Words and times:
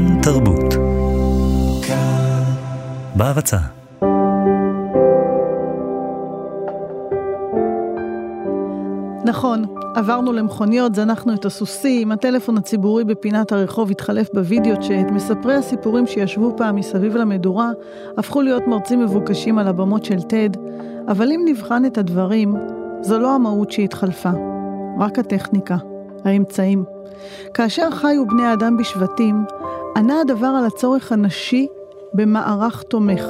כאן 0.00 0.20
תרבות. 0.22 0.74
בהרצה 3.16 3.56
נכון, 9.24 9.64
עברנו 9.94 10.32
למכוניות, 10.32 10.94
זנחנו 10.94 11.34
את 11.34 11.44
הסוסים, 11.44 12.12
הטלפון 12.12 12.58
הציבורי 12.58 13.04
בפינת 13.04 13.52
הרחוב 13.52 13.90
התחלף 13.90 14.28
בווידאו 14.34 14.76
צ'אט, 14.76 15.10
מספרי 15.10 15.54
הסיפורים 15.54 16.06
שישבו 16.06 16.54
פעם 16.56 16.76
מסביב 16.76 17.16
למדורה 17.16 17.70
הפכו 18.18 18.42
להיות 18.42 18.66
מרצים 18.66 19.00
מבוקשים 19.00 19.58
על 19.58 19.68
הבמות 19.68 20.04
של 20.04 20.18
TED, 20.18 20.58
אבל 21.08 21.32
אם 21.32 21.40
נבחן 21.44 21.84
את 21.84 21.98
הדברים, 21.98 22.54
זו 23.00 23.18
לא 23.18 23.34
המהות 23.34 23.70
שהתחלפה, 23.70 24.30
רק 24.98 25.18
הטכניקה, 25.18 25.76
האמצעים. 26.24 26.84
כאשר 27.54 27.90
חיו 27.90 28.26
בני 28.26 28.42
האדם 28.42 28.76
בשבטים, 28.76 29.44
ענה 29.96 30.20
הדבר 30.20 30.46
על 30.46 30.66
הצורך 30.66 31.12
הנשי 31.12 31.66
במערך 32.14 32.82
תומך, 32.82 33.24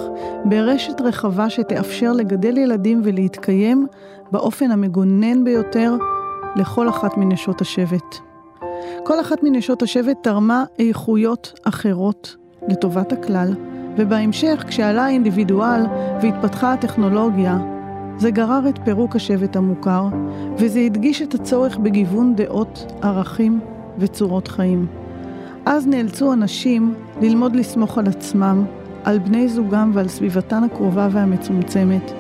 ברשת 0.45 1.01
רחבה 1.01 1.51
שתאפשר 1.51 2.13
לגדל 2.13 2.59
ילדים 2.59 3.01
ולהתקיים 3.05 3.87
באופן 4.33 4.71
המגונן 4.71 5.45
ביותר 5.45 5.97
לכל 6.57 6.89
אחת 6.89 7.17
מנשות 7.17 7.61
השבט. 7.61 8.17
כל 9.05 9.21
אחת 9.21 9.43
מנשות 9.43 9.83
השבט 9.83 10.17
תרמה 10.23 10.65
איכויות 10.79 11.53
אחרות 11.65 12.37
לטובת 12.69 13.13
הכלל, 13.13 13.55
ובהמשך, 13.97 14.65
כשעלה 14.69 15.05
האינדיבידואל 15.05 15.83
והתפתחה 16.23 16.73
הטכנולוגיה, 16.73 17.59
זה 18.19 18.31
גרר 18.31 18.69
את 18.69 18.79
פירוק 18.85 19.17
השבט 19.17 19.57
המוכר, 19.57 20.05
וזה 20.57 20.81
הדגיש 20.81 21.23
את 21.23 21.35
הצורך 21.35 21.79
בגיוון 21.79 22.35
דעות, 22.37 22.93
ערכים 23.03 23.61
וצורות 23.99 24.49
חיים. 24.49 25.00
אז 25.67 25.87
נאלצו 25.87 26.33
אנשים 26.33 26.95
ללמוד 27.21 27.57
לסמוך 27.57 27.99
על 27.99 28.07
עצמם, 28.07 28.65
על 29.05 29.19
בני 29.19 29.49
זוגם 29.49 29.91
ועל 29.95 30.09
סביבתן 30.09 30.65
הקרובה 30.65 31.09
והמצומצמת, 31.13 32.13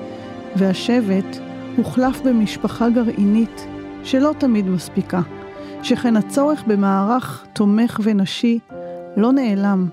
והשבט 0.56 1.38
הוחלף 1.76 2.20
במשפחה 2.20 2.88
גרעינית 2.88 3.66
שלא 4.04 4.34
תמיד 4.38 4.68
מספיקה, 4.68 5.20
שכן 5.82 6.16
הצורך 6.16 6.64
במערך 6.66 7.46
תומך 7.52 8.00
ונשי 8.02 8.58
לא 9.16 9.32
נעלם. 9.32 9.86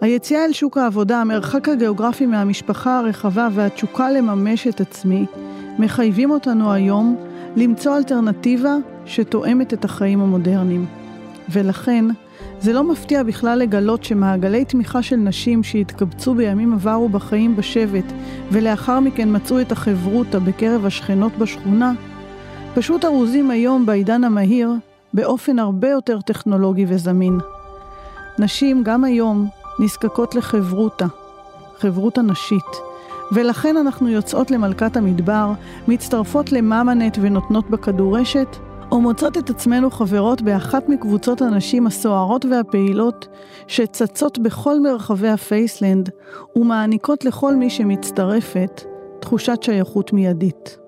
היציאה 0.00 0.44
אל 0.44 0.52
שוק 0.52 0.78
העבודה, 0.78 1.20
המרחק 1.20 1.68
הגיאוגרפי 1.68 2.26
מהמשפחה 2.26 2.98
הרחבה 2.98 3.48
והתשוקה 3.52 4.10
לממש 4.10 4.66
את 4.66 4.80
עצמי, 4.80 5.26
מחייבים 5.78 6.30
אותנו 6.30 6.72
היום 6.72 7.16
למצוא 7.56 7.96
אלטרנטיבה 7.96 8.74
שתואמת 9.06 9.74
את 9.74 9.84
החיים 9.84 10.20
המודרניים. 10.20 10.86
ולכן, 11.50 12.04
זה 12.60 12.72
לא 12.72 12.84
מפתיע 12.84 13.22
בכלל 13.22 13.58
לגלות 13.58 14.04
שמעגלי 14.04 14.64
תמיכה 14.64 15.02
של 15.02 15.16
נשים 15.16 15.62
שהתקבצו 15.62 16.34
בימים 16.34 16.72
עברו 16.72 17.08
בחיים 17.08 17.56
בשבט 17.56 18.04
ולאחר 18.52 19.00
מכן 19.00 19.36
מצאו 19.36 19.60
את 19.60 19.72
החברותא 19.72 20.38
בקרב 20.38 20.86
השכנות 20.86 21.32
בשכונה, 21.38 21.92
פשוט 22.74 23.04
ארוזים 23.04 23.50
היום 23.50 23.86
בעידן 23.86 24.24
המהיר 24.24 24.72
באופן 25.14 25.58
הרבה 25.58 25.88
יותר 25.88 26.20
טכנולוגי 26.20 26.84
וזמין. 26.88 27.38
נשים 28.38 28.82
גם 28.82 29.04
היום 29.04 29.48
נזקקות 29.80 30.34
לחברותא, 30.34 31.06
חברותא 31.78 32.20
נשית, 32.20 32.76
ולכן 33.32 33.76
אנחנו 33.76 34.08
יוצאות 34.08 34.50
למלכת 34.50 34.96
המדבר, 34.96 35.52
מצטרפות 35.88 36.52
לממנט 36.52 37.18
ונותנות 37.20 37.70
בכדורשת, 37.70 38.56
או 38.92 39.00
מוצאות 39.00 39.38
את 39.38 39.50
עצמנו 39.50 39.90
חברות 39.90 40.42
באחת 40.42 40.88
מקבוצות 40.88 41.42
הנשים 41.42 41.86
הסוערות 41.86 42.44
והפעילות 42.44 43.28
שצצות 43.66 44.38
בכל 44.38 44.80
מרחבי 44.80 45.28
הפייסלנד 45.28 46.10
ומעניקות 46.56 47.24
לכל 47.24 47.54
מי 47.54 47.70
שמצטרפת 47.70 48.82
תחושת 49.20 49.62
שייכות 49.62 50.12
מיידית. 50.12 50.78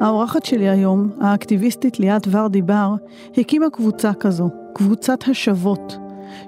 האורחת 0.00 0.44
שלי 0.44 0.68
היום, 0.68 1.10
האקטיביסטית 1.20 2.00
ליאת 2.00 2.26
ורדי 2.30 2.62
בר, 2.62 2.94
הקימה 3.36 3.70
קבוצה 3.70 4.12
כזו, 4.14 4.50
קבוצת 4.74 5.18
השוות, 5.28 5.96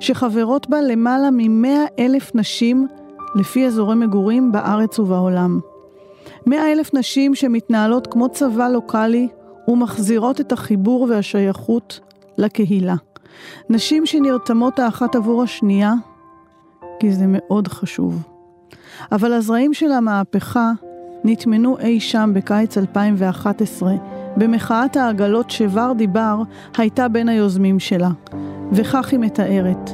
שחברות 0.00 0.70
בה 0.70 0.80
למעלה 0.80 1.30
מ-100 1.30 1.88
אלף 1.98 2.34
נשים 2.34 2.86
לפי 3.34 3.66
אזורי 3.66 3.94
מגורים 3.94 4.52
בארץ 4.52 4.98
ובעולם. 4.98 5.60
100 6.46 6.72
אלף 6.72 6.94
נשים 6.94 7.34
שמתנהלות 7.34 8.06
כמו 8.06 8.28
צבא 8.28 8.68
לוקאלי 8.68 9.28
ומחזירות 9.68 10.40
את 10.40 10.52
החיבור 10.52 11.06
והשייכות 11.10 12.00
לקהילה. 12.38 12.94
נשים 13.70 14.06
שנרתמות 14.06 14.78
האחת 14.78 15.16
עבור 15.16 15.42
השנייה, 15.42 15.94
כי 17.00 17.12
זה 17.12 17.24
מאוד 17.28 17.68
חשוב. 17.68 18.22
אבל 19.12 19.32
הזרעים 19.32 19.74
של 19.74 19.92
המהפכה 19.92 20.72
נטמנו 21.24 21.78
אי 21.78 22.00
שם 22.00 22.30
בקיץ 22.34 22.78
2011, 22.78 23.92
במחאת 24.36 24.96
העגלות 24.96 25.50
שוורדי 25.50 26.06
בר 26.06 26.42
הייתה 26.78 27.08
בין 27.08 27.28
היוזמים 27.28 27.78
שלה, 27.78 28.10
וכך 28.72 29.08
היא 29.12 29.18
מתארת: 29.18 29.90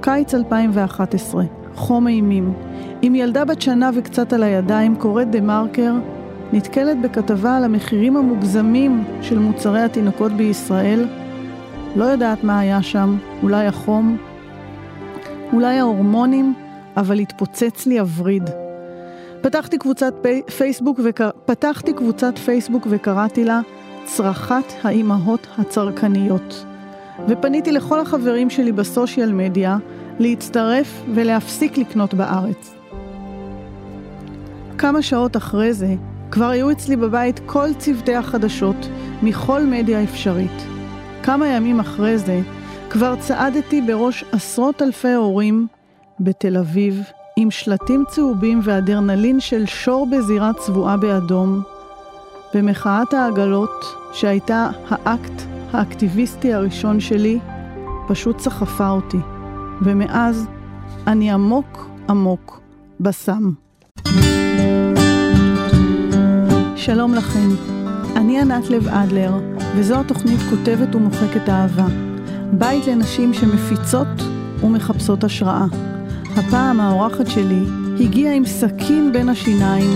קיץ 0.00 0.34
2011, 0.34 1.44
חום 1.74 2.08
אימים. 2.08 2.54
עם 3.02 3.14
ילדה 3.14 3.44
בת 3.44 3.62
שנה 3.62 3.90
וקצת 3.94 4.32
על 4.32 4.42
הידיים 4.42 4.96
קוראת 4.96 5.30
דה 5.30 5.40
מרקר, 5.40 5.92
נתקלת 6.52 7.00
בכתבה 7.00 7.56
על 7.56 7.64
המחירים 7.64 8.16
המוגזמים 8.16 9.04
של 9.22 9.38
מוצרי 9.38 9.80
התינוקות 9.80 10.32
בישראל. 10.32 11.06
לא 11.96 12.04
יודעת 12.04 12.44
מה 12.44 12.60
היה 12.60 12.82
שם, 12.82 13.18
אולי 13.42 13.66
החום, 13.66 14.16
אולי 15.52 15.78
ההורמונים, 15.78 16.54
אבל 16.96 17.18
התפוצץ 17.18 17.86
לי 17.86 17.98
הווריד. 17.98 18.50
פתחתי 19.40 19.78
קבוצת 19.78 20.14
פייסבוק, 20.56 21.00
וקר... 21.04 21.30
פתחתי 21.44 21.92
קבוצת 21.92 22.38
פייסבוק 22.38 22.86
וקראתי 22.90 23.44
לה 23.44 23.60
צרכת 24.04 24.72
האימהות 24.82 25.46
הצרכניות. 25.58 26.64
ופניתי 27.28 27.72
לכל 27.72 28.00
החברים 28.00 28.50
שלי 28.50 28.72
בסושיאל 28.72 29.32
מדיה 29.32 29.76
להצטרף 30.18 31.02
ולהפסיק 31.14 31.78
לקנות 31.78 32.14
בארץ. 32.14 32.74
כמה 34.78 35.02
שעות 35.02 35.36
אחרי 35.36 35.72
זה, 35.72 35.94
כבר 36.30 36.44
היו 36.44 36.70
אצלי 36.70 36.96
בבית 36.96 37.40
כל 37.46 37.68
צוותי 37.78 38.14
החדשות, 38.14 38.88
מכל 39.22 39.62
מדיה 39.62 40.02
אפשרית. 40.02 40.66
כמה 41.22 41.48
ימים 41.48 41.80
אחרי 41.80 42.18
זה, 42.18 42.40
כבר 42.90 43.14
צעדתי 43.16 43.82
בראש 43.82 44.24
עשרות 44.32 44.82
אלפי 44.82 45.12
הורים 45.12 45.66
בתל 46.20 46.56
אביב, 46.56 47.02
עם 47.36 47.50
שלטים 47.50 48.04
צהובים 48.08 48.60
ואדרנלין 48.62 49.40
של 49.40 49.66
שור 49.66 50.06
בזירה 50.10 50.50
צבועה 50.52 50.96
באדום, 50.96 51.62
במחאת 52.54 53.14
העגלות, 53.14 53.84
שהייתה 54.12 54.70
האקט 54.88 55.42
האקטיביסטי 55.72 56.54
הראשון 56.54 57.00
שלי, 57.00 57.38
פשוט 58.08 58.40
סחפה 58.40 58.88
אותי, 58.88 59.20
ומאז 59.82 60.46
אני 61.06 61.32
עמוק 61.32 61.88
עמוק 62.08 62.60
בסם. 63.00 63.65
שלום 66.86 67.14
לכם, 67.14 67.48
אני 68.16 68.40
ענת 68.40 68.70
לב 68.70 68.88
אדלר, 68.88 69.32
וזו 69.76 70.00
התוכנית 70.00 70.40
כותבת 70.50 70.94
ומוחקת 70.94 71.48
אהבה. 71.48 71.86
בית 72.52 72.86
לנשים 72.86 73.34
שמפיצות 73.34 74.06
ומחפשות 74.62 75.24
השראה. 75.24 75.66
הפעם 76.36 76.80
האורחת 76.80 77.26
שלי 77.26 77.62
הגיעה 78.00 78.34
עם 78.34 78.44
סכין 78.46 79.12
בין 79.12 79.28
השיניים 79.28 79.90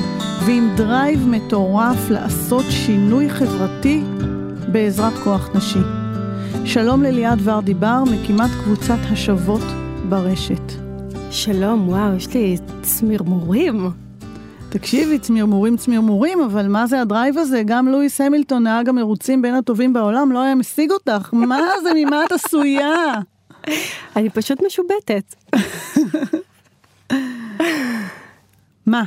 ועם 0.46 0.68
drive 0.76 1.28
מטורף 1.28 2.10
לעשות 2.10 2.64
שינוי 2.68 3.30
חברתי 3.30 4.02
בעזרת 4.72 5.14
כוח 5.24 5.48
נשי. 5.54 5.82
שלום 6.64 7.02
לליאת 7.02 7.38
ורדי 7.44 7.74
בר, 7.74 8.02
מקימת 8.12 8.50
קבוצת 8.64 8.98
השוות 9.12 9.64
ברשת. 10.08 10.72
שלום, 11.30 11.88
וואו, 11.88 12.16
יש 12.16 12.34
לי 12.34 12.56
צמרמורים. 12.82 14.09
תקשיבי, 14.70 15.18
צמרמורים 15.18 15.76
צמרמורים, 15.76 16.40
אבל 16.40 16.68
מה 16.68 16.86
זה 16.86 17.00
ה 17.00 17.07
drive 17.07 17.38
הזה? 17.38 17.62
גם 17.66 17.88
לואיס 17.88 18.20
המילטון, 18.20 18.62
נהג 18.62 18.88
המרוצים 18.88 19.42
בין 19.42 19.54
הטובים 19.54 19.92
בעולם, 19.92 20.32
לא 20.32 20.42
היה 20.42 20.54
משיג 20.54 20.90
אותך. 20.90 21.28
מה 21.32 21.60
זה, 21.82 21.90
ממה 21.96 22.24
את 22.24 22.32
עשויה? 22.32 23.14
אני 24.16 24.30
פשוט 24.30 24.58
משובטת. 24.66 25.34
מה? 28.86 29.02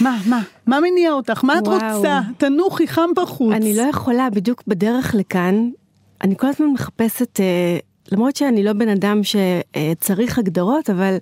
מה, 0.00 0.18
מה? 0.26 0.42
מה 0.66 0.80
מניע 0.80 1.12
אותך? 1.12 1.44
מה 1.44 1.58
את 1.58 1.68
וואו. 1.68 1.96
רוצה? 1.96 2.20
תנוחי 2.38 2.88
חם 2.88 3.10
בחוץ. 3.16 3.52
אני 3.52 3.76
לא 3.76 3.82
יכולה, 3.82 4.30
בדיוק 4.30 4.62
בדרך 4.66 5.14
לכאן, 5.14 5.70
אני 6.22 6.36
כל 6.36 6.46
הזמן 6.46 6.66
מחפשת, 6.66 7.40
אה, 7.40 7.78
למרות 8.12 8.36
שאני 8.36 8.62
לא 8.62 8.72
בן 8.72 8.88
אדם 8.88 9.20
שצריך 9.22 10.38
הגדרות, 10.38 10.90
אבל 10.90 11.16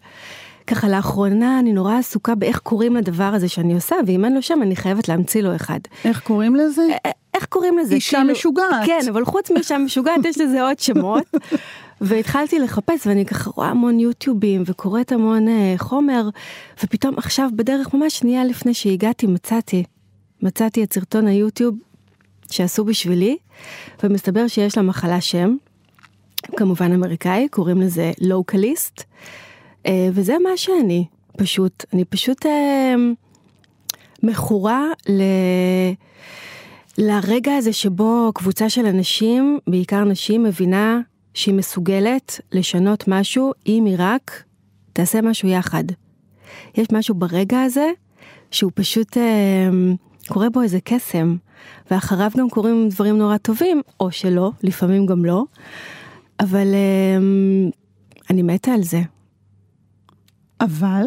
ככה 0.68 0.88
לאחרונה 0.88 1.58
אני 1.58 1.72
נורא 1.72 1.94
עסוקה 1.98 2.34
באיך 2.34 2.58
קוראים 2.58 2.96
לדבר 2.96 3.24
הזה 3.24 3.48
שאני 3.48 3.74
עושה, 3.74 3.96
ואם 4.06 4.24
אין 4.24 4.34
לו 4.34 4.42
שם 4.42 4.58
אני 4.62 4.76
חייבת 4.76 5.08
להמציא 5.08 5.42
לו 5.42 5.56
אחד. 5.56 5.78
איך 6.04 6.20
קוראים 6.20 6.56
לזה? 6.56 6.82
אה, 7.06 7.10
איך 7.34 7.46
קוראים 7.46 7.78
לזה? 7.78 7.94
אישה 7.94 8.18
כאילו- 8.18 8.32
משוגעת. 8.32 8.86
כן, 8.86 9.00
אבל 9.10 9.24
חוץ 9.24 9.50
מאישה 9.50 9.78
משוגעת 9.86 10.24
יש 10.24 10.38
לזה 10.38 10.62
עוד 10.62 10.78
שמות. 10.78 11.24
והתחלתי 12.00 12.58
לחפש 12.58 13.06
ואני 13.06 13.26
ככה 13.26 13.50
רואה 13.50 13.68
המון 13.68 14.00
יוטיובים 14.00 14.62
וקוראת 14.66 15.12
המון 15.12 15.48
אה, 15.48 15.74
חומר 15.76 16.28
ופתאום 16.84 17.18
עכשיו 17.18 17.48
בדרך 17.56 17.94
ממש 17.94 18.18
שנייה 18.18 18.44
לפני 18.44 18.74
שהגעתי 18.74 19.26
מצאתי, 19.26 19.84
מצאתי 20.42 20.84
את 20.84 20.92
סרטון 20.92 21.26
היוטיוב 21.26 21.74
שעשו 22.50 22.84
בשבילי 22.84 23.36
ומסתבר 24.02 24.48
שיש 24.48 24.76
לה 24.76 24.82
מחלה 24.82 25.20
שם, 25.20 25.56
כמובן 26.56 26.92
אמריקאי, 26.92 27.48
קוראים 27.50 27.80
לזה 27.80 28.12
לוקליסט 28.20 29.00
אה, 29.00 29.04
וזה 30.12 30.36
מה 30.42 30.56
שאני, 30.56 31.06
פשוט, 31.36 31.84
אני 31.92 32.04
פשוט 32.04 32.46
אה, 32.46 32.94
מכורה 34.22 34.84
ל... 35.08 35.22
לרגע 36.98 37.54
הזה 37.54 37.72
שבו 37.72 38.32
קבוצה 38.34 38.68
של 38.70 38.86
אנשים, 38.86 39.58
בעיקר 39.66 40.04
נשים, 40.04 40.42
מבינה 40.42 41.00
שהיא 41.34 41.54
מסוגלת 41.54 42.40
לשנות 42.52 43.04
משהו 43.08 43.52
אם 43.66 43.84
היא 43.84 43.96
רק 43.98 44.42
תעשה 44.92 45.22
משהו 45.22 45.48
יחד. 45.48 45.84
יש 46.74 46.86
משהו 46.92 47.14
ברגע 47.14 47.62
הזה 47.62 47.90
שהוא 48.50 48.72
פשוט 48.74 49.16
אה, 49.16 49.68
קורה 50.28 50.50
בו 50.50 50.62
איזה 50.62 50.78
קסם, 50.84 51.36
ואחריו 51.90 52.30
גם 52.36 52.50
קורים 52.50 52.88
דברים 52.88 53.18
נורא 53.18 53.36
טובים, 53.36 53.82
או 54.00 54.12
שלא, 54.12 54.50
לפעמים 54.62 55.06
גם 55.06 55.24
לא, 55.24 55.44
אבל 56.40 56.74
אה, 56.74 57.18
אני 58.30 58.42
מתה 58.42 58.72
על 58.72 58.82
זה. 58.82 59.00
אבל 60.60 61.02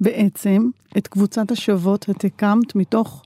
בעצם 0.00 0.68
את 0.98 1.08
קבוצת 1.08 1.50
השוות 1.50 2.10
את 2.10 2.24
הקמת 2.24 2.76
מתוך 2.76 3.22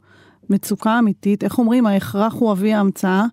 מצוקה 0.51 0.99
אמיתית, 0.99 1.45
איך 1.45 1.59
אומרים, 1.59 1.87
ההכרח 1.87 2.35
הוא 2.35 2.53
אבי 2.53 2.73
ההמצאה. 2.75 3.25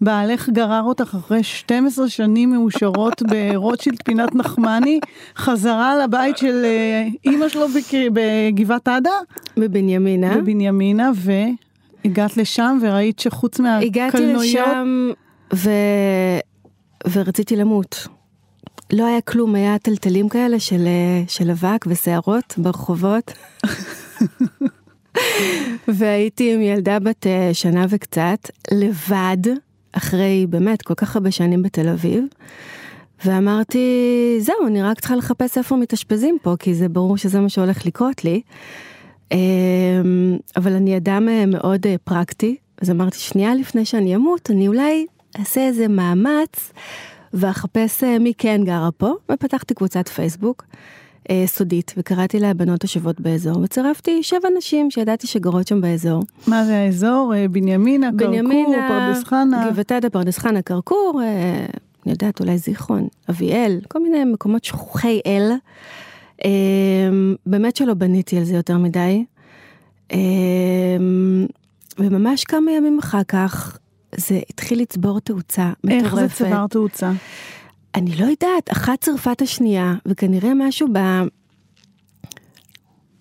בעלך 0.00 0.48
גרר 0.48 0.82
אותך 0.82 1.14
אחרי 1.18 1.42
12 1.42 2.08
שנים 2.08 2.50
מאושרות 2.50 3.22
ברוטשילד 3.22 4.02
פינת 4.04 4.34
נחמני, 4.34 5.00
חזרה 5.36 6.04
לבית 6.04 6.38
של 6.38 6.64
אה, 6.64 7.08
אימא 7.24 7.48
שלו 7.48 7.66
בגבעת 8.12 8.88
עדה? 8.88 9.10
בבנימינה. 9.56 10.36
בבנימינה, 10.36 11.10
והגעת 12.04 12.36
לשם 12.36 12.78
וראית 12.82 13.18
שחוץ 13.18 13.60
מהקלנועיות... 13.60 13.96
הגעתי 13.96 14.34
לשם 14.34 15.10
ו... 15.54 15.70
ורציתי 17.12 17.56
למות. 17.56 18.06
לא 18.92 19.06
היה 19.06 19.20
כלום, 19.20 19.54
היה 19.54 19.78
טלטלים 19.78 20.28
כאלה 20.28 20.60
של, 20.60 20.86
אה, 20.86 21.22
של 21.28 21.50
אבק 21.50 21.84
ושערות 21.86 22.54
ברחובות. 22.56 23.32
והייתי 25.88 26.54
עם 26.54 26.60
ילדה 26.62 26.98
בת 26.98 27.26
אה, 27.26 27.50
שנה 27.52 27.86
וקצת, 27.88 28.50
לבד, 28.70 29.36
אחרי 29.92 30.46
באמת 30.48 30.82
כל 30.82 30.94
כך 30.94 31.16
הרבה 31.16 31.30
שנים 31.30 31.62
בתל 31.62 31.88
אביב. 31.88 32.24
ואמרתי, 33.24 33.88
זהו, 34.40 34.66
אני 34.66 34.82
רק 34.82 35.00
צריכה 35.00 35.16
לחפש 35.16 35.58
איפה 35.58 35.76
מתאשפזים 35.76 36.38
פה, 36.42 36.54
כי 36.58 36.74
זה 36.74 36.88
ברור 36.88 37.16
שזה 37.16 37.40
מה 37.40 37.48
שהולך 37.48 37.86
לקרות 37.86 38.24
לי. 38.24 38.40
אמ, 39.32 40.36
אבל 40.56 40.72
אני 40.72 40.96
אדם 40.96 41.28
אה, 41.28 41.46
מאוד 41.46 41.86
פרקטי, 42.04 42.56
אז 42.82 42.90
אמרתי, 42.90 43.18
שנייה 43.18 43.54
לפני 43.54 43.84
שאני 43.84 44.16
אמות, 44.16 44.50
אני 44.50 44.68
אולי 44.68 45.06
אעשה 45.38 45.60
איזה 45.60 45.88
מאמץ 45.88 46.72
ואחפש 47.34 48.04
אה, 48.04 48.18
מי 48.18 48.32
כן 48.38 48.60
גרה 48.64 48.90
פה, 48.96 49.12
ופתחתי 49.32 49.74
קבוצת 49.74 50.08
פייסבוק 50.08 50.64
אה, 51.30 51.44
סודית, 51.46 51.94
וקראתי 51.96 52.40
לה 52.40 52.54
בנות 52.54 52.84
השוות 52.84 53.20
באזור, 53.20 53.58
וצירפתי 53.62 54.22
שבע 54.22 54.48
נשים 54.56 54.90
שידעתי 54.90 55.26
שגרות 55.26 55.68
שם 55.68 55.80
באזור. 55.80 56.22
מה 56.46 56.64
זה 56.64 56.78
האזור? 56.78 57.32
אה, 57.36 57.48
בנימינה, 57.48 58.10
כרכור, 58.18 58.74
פרדס 58.88 59.24
חנה? 59.24 59.70
גבעתדה, 59.70 60.10
פרדס 60.10 60.38
חנה, 60.38 60.62
כרכור, 60.62 61.20
אה, 61.24 61.66
אני 62.06 62.12
יודעת, 62.12 62.40
אולי 62.40 62.58
זיכרון, 62.58 63.08
אביאל, 63.30 63.80
כל 63.88 64.02
מיני 64.02 64.24
מקומות 64.24 64.64
שכוחי 64.64 65.20
אל. 65.26 65.52
אה, 66.44 66.50
באמת 67.46 67.76
שלא 67.76 67.94
בניתי 67.94 68.38
על 68.38 68.44
זה 68.44 68.56
יותר 68.56 68.78
מדי. 68.78 69.24
אה, 70.12 70.18
וממש 71.98 72.44
כמה 72.44 72.72
ימים 72.72 72.98
אחר 72.98 73.22
כך 73.28 73.78
זה 74.16 74.40
התחיל 74.50 74.80
לצבור 74.80 75.20
תאוצה 75.20 75.72
מטורפת. 75.84 76.04
איך 76.04 76.14
זה 76.14 76.28
צבר 76.28 76.66
תאוצה? 76.66 77.12
אני 77.94 78.16
לא 78.16 78.24
יודעת, 78.24 78.72
אחת 78.72 79.00
צרפה 79.00 79.32
את 79.32 79.42
השנייה, 79.42 79.94
וכנראה 80.06 80.52
משהו 80.54 80.88
ב... 80.92 80.98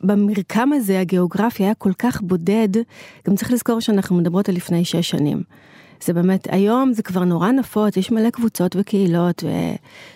במרקם 0.03 0.73
הזה 0.73 0.99
הגיאוגרפי 0.99 1.63
היה 1.63 1.73
כל 1.73 1.93
כך 1.93 2.21
בודד, 2.21 2.69
גם 3.27 3.35
צריך 3.35 3.51
לזכור 3.51 3.79
שאנחנו 3.79 4.15
מדברות 4.15 4.49
על 4.49 4.55
לפני 4.55 4.85
שש 4.85 5.09
שנים. 5.09 5.43
זה 6.03 6.13
באמת, 6.13 6.47
היום 6.51 6.93
זה 6.93 7.03
כבר 7.03 7.23
נורא 7.23 7.51
נפוץ, 7.51 7.97
יש 7.97 8.11
מלא 8.11 8.29
קבוצות 8.29 8.75
וקהילות, 8.75 9.43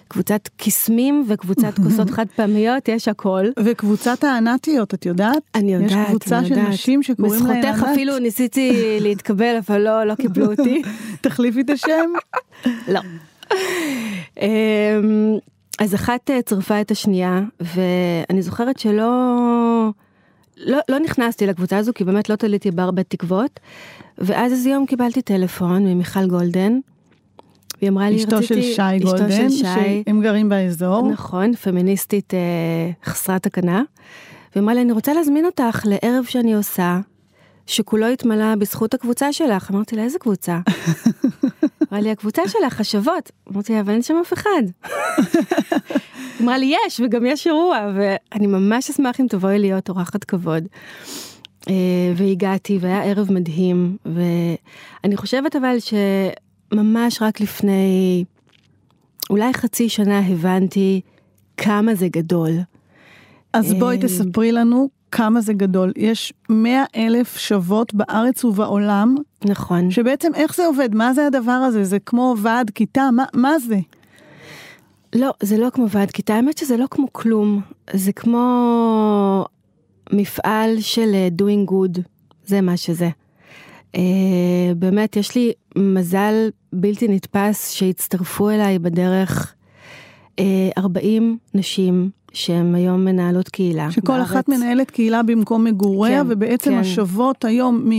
וקבוצת 0.08 0.50
קיסמים 0.58 1.26
וקבוצת 1.28 1.74
כוסות 1.84 2.10
חד 2.16 2.26
פעמיות, 2.36 2.88
יש 2.88 3.08
הכל. 3.08 3.46
וקבוצת 3.60 4.24
הענתיות, 4.24 4.94
את 4.94 5.06
יודעת? 5.06 5.38
אני 5.56 5.74
יודעת, 5.74 5.92
יש 5.92 5.98
קבוצה 6.08 6.38
אני 6.40 6.48
של 6.48 6.54
יודעת. 6.54 6.70
נשים 6.70 7.04
שקוראים 7.04 7.46
להן 7.46 7.58
ענת. 7.58 7.66
בזכותך 7.66 7.90
אפילו 7.92 8.20
ניסיתי 8.20 8.72
להתקבל, 9.06 9.56
אבל 9.68 9.82
לא, 9.82 10.04
לא 10.04 10.16
קיבלו 10.16 10.52
אותי. 10.52 10.82
תחליפי 11.22 11.62
את 11.62 11.70
השם. 11.70 12.10
לא. 12.88 13.00
אמ, 14.42 15.38
אז 15.80 15.96
אחת 15.96 16.30
אה, 16.30 16.42
צרפה 16.42 16.82
את 16.82 16.92
השנייה, 16.92 17.42
ואני 17.60 18.42
זוכרת 18.42 18.80
שלא... 18.80 19.12
לא, 20.58 20.78
לא 20.90 21.00
נכנסתי 21.00 21.48
לקבוצה 21.48 21.78
הזו, 21.78 21.92
כי 21.96 22.04
באמת 22.04 22.30
לא 22.30 22.36
תליתי 22.36 22.72
בה 22.72 22.84
הרבה 22.84 23.04
תקוות. 23.04 23.60
ואז 24.18 24.52
איזה 24.52 24.70
יום 24.70 24.86
קיבלתי 24.86 25.22
טלפון 25.22 25.88
ממיכל 25.88 26.28
גולדן, 26.28 26.80
והיא 27.82 27.90
אמרה 27.90 28.10
לי, 28.10 28.18
אשתו 28.18 28.38
רציתי... 28.38 28.62
של 28.62 28.62
שי 28.62 29.00
גולדן, 29.04 29.26
אשתו 29.26 29.50
של 29.50 29.50
שי, 29.50 30.04
שהם 30.06 30.22
גרים 30.22 30.50
באזור. 30.50 31.12
נכון, 31.12 31.56
פמיניסטית 31.56 32.34
אה, 32.34 32.40
חסרת 33.06 33.44
תקנה. 33.44 33.84
והיא 34.56 34.64
אמרה 34.64 34.74
לי, 34.74 34.82
אני 34.82 34.92
רוצה 34.92 35.14
להזמין 35.14 35.46
אותך 35.46 35.84
לערב 35.86 36.26
שאני 36.28 36.54
עושה, 36.54 37.00
שכולו 37.68 38.08
התמלא 38.08 38.56
בזכות 38.56 38.94
הקבוצה 38.94 39.34
שלך. 39.34 39.72
אמרתי 39.72 39.96
לה, 39.96 40.04
איזה 40.04 40.20
קבוצה? 40.20 40.60
אמרה 41.92 42.02
לי, 42.02 42.12
הקבוצה 42.12 42.42
שלך, 42.48 42.82
השוות. 42.82 43.32
אמרתי 43.52 43.74
לה, 43.74 43.80
אבל 43.80 43.94
אין 43.94 44.02
שם 44.02 44.16
אף 44.22 44.34
אחד. 44.34 44.64
אמרה 46.42 46.58
לי, 46.58 46.76
יש, 46.88 47.02
וגם 47.06 47.26
יש 47.26 47.48
אירוע, 47.48 47.92
ואני 47.96 48.48
ממש 48.48 48.90
אשמח 48.90 49.20
אם 49.20 49.26
תבואי 49.30 49.60
להיות 49.60 49.90
אורחת 49.90 50.24
כבוד. 50.24 50.64
אה, 51.70 52.14
והגעתי, 52.16 52.78
והיה 52.82 53.04
ערב 53.04 53.32
מדהים, 53.32 53.98
ואני 54.06 55.18
חושבת 55.18 55.56
אבל 55.56 55.78
שממש 55.80 57.22
רק 57.22 57.42
לפני 57.42 58.24
אולי 59.30 59.54
חצי 59.54 59.90
שנה 59.90 60.20
הבנתי 60.20 61.02
כמה 61.58 61.96
זה 61.96 62.08
גדול. 62.08 62.52
אז 63.54 63.74
בואי 63.74 63.98
אה, 63.98 64.02
תספרי 64.02 64.52
לנו 64.52 64.90
כמה 65.12 65.42
זה 65.42 65.54
גדול. 65.54 65.92
יש 65.96 66.34
100 66.50 66.84
אלף 66.96 67.38
שוות 67.38 67.94
בארץ 67.94 68.46
ובעולם, 68.46 69.16
נכון. 69.46 69.92
שבעצם 69.92 70.32
איך 70.36 70.56
זה 70.56 70.66
עובד? 70.66 70.96
מה 70.96 71.14
זה 71.14 71.28
הדבר 71.28 71.52
הזה? 71.52 71.84
זה 71.84 72.00
כמו 72.00 72.36
ועד 72.42 72.70
כיתה? 72.70 73.10
מה, 73.12 73.26
מה 73.34 73.60
זה? 73.60 73.80
לא, 75.16 75.34
זה 75.44 75.58
לא 75.58 75.70
כמו 75.70 75.90
ועד 75.90 76.12
כיתה, 76.12 76.36
האמת 76.36 76.58
שזה 76.58 76.78
לא 76.78 76.86
כמו 76.92 77.06
כלום, 77.12 77.62
זה 77.94 78.12
כמו 78.12 79.46
מפעל 80.14 80.80
של 80.80 81.12
אה, 81.14 81.28
doing 81.42 81.72
good, 81.72 82.02
זה 82.46 82.62
מה 82.62 82.78
שזה. 82.78 83.10
Uh, 83.96 83.98
באמת, 84.76 85.16
יש 85.16 85.36
לי 85.36 85.52
מזל 85.76 86.50
בלתי 86.74 87.08
נתפס 87.08 87.72
שהצטרפו 87.72 88.50
אליי 88.50 88.80
בדרך 88.80 89.54
uh, 90.40 90.42
40 90.78 91.38
נשים 91.54 92.10
שהן 92.36 92.76
היום 92.76 93.06
מנהלות 93.06 93.50
קהילה. 93.50 93.92
שכל 93.92 94.08
בארץ. 94.08 94.22
אחת 94.22 94.50
מנהלת 94.50 94.92
קהילה 94.92 95.24
במקום 95.24 95.64
מגוריה, 95.64 96.24
כן, 96.24 96.28
ובעצם 96.30 96.72
כן. 96.72 96.78
השוות 96.78 97.46
היום 97.46 97.90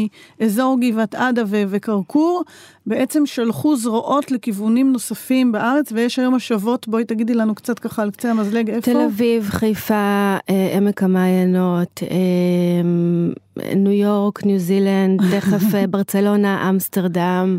מאזור 0.41 0.77
גבעת 0.81 1.15
עדה 1.15 1.43
ו- 1.47 1.63
וכרכור, 1.69 2.43
בעצם 2.87 3.27
שלחו 3.27 3.77
זרועות 3.77 4.31
לכיוונים 4.31 4.93
נוספים 4.93 5.53
בארץ, 5.53 5.93
ויש 5.93 6.19
היום 6.19 6.35
השוות, 6.35 6.89
בואי 6.89 7.05
תגידי 7.05 7.35
לנו 7.35 7.55
קצת 7.55 7.79
ככה 7.79 8.03
על 8.03 8.11
קצה 8.11 8.31
המזלג, 8.31 8.71
איפה? 8.71 8.93
תל 8.93 9.01
אביב, 9.01 9.49
חיפה, 9.51 10.37
אה, 10.51 10.77
עמק 10.77 11.03
המעיינות, 11.03 12.01
אה, 12.11 13.69
ניו 13.77 13.93
יורק, 13.93 14.45
ניו 14.45 14.59
זילנד, 14.59 15.21
תכף 15.37 15.75
אה, 15.75 15.87
ברצלונה, 15.87 16.71
אמסטרדם, 16.71 17.59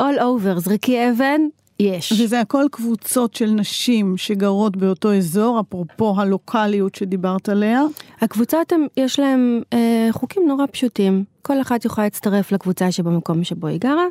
all 0.00 0.18
over, 0.18 0.58
זרקי 0.58 1.10
אבן, 1.10 1.40
יש. 1.80 2.12
וזה 2.12 2.40
הכל 2.40 2.64
קבוצות 2.70 3.34
של 3.34 3.50
נשים 3.50 4.16
שגרות 4.16 4.76
באותו 4.76 5.14
אזור, 5.14 5.60
אפרופו 5.60 6.14
הלוקאליות 6.20 6.94
שדיברת 6.94 7.48
עליה. 7.48 7.82
הקבוצות, 8.20 8.72
הם, 8.72 8.86
יש 8.96 9.18
להם 9.18 9.62
אה, 9.72 10.08
חוקים 10.10 10.42
נורא 10.48 10.64
פשוטים. 10.72 11.24
כל 11.42 11.60
אחת 11.60 11.84
יכולה 11.84 12.06
להצטרף 12.06 12.52
לקבוצה 12.52 12.92
שבמקום 12.92 13.44
שבו 13.44 13.66
היא 13.66 13.80
גרה, 13.80 14.06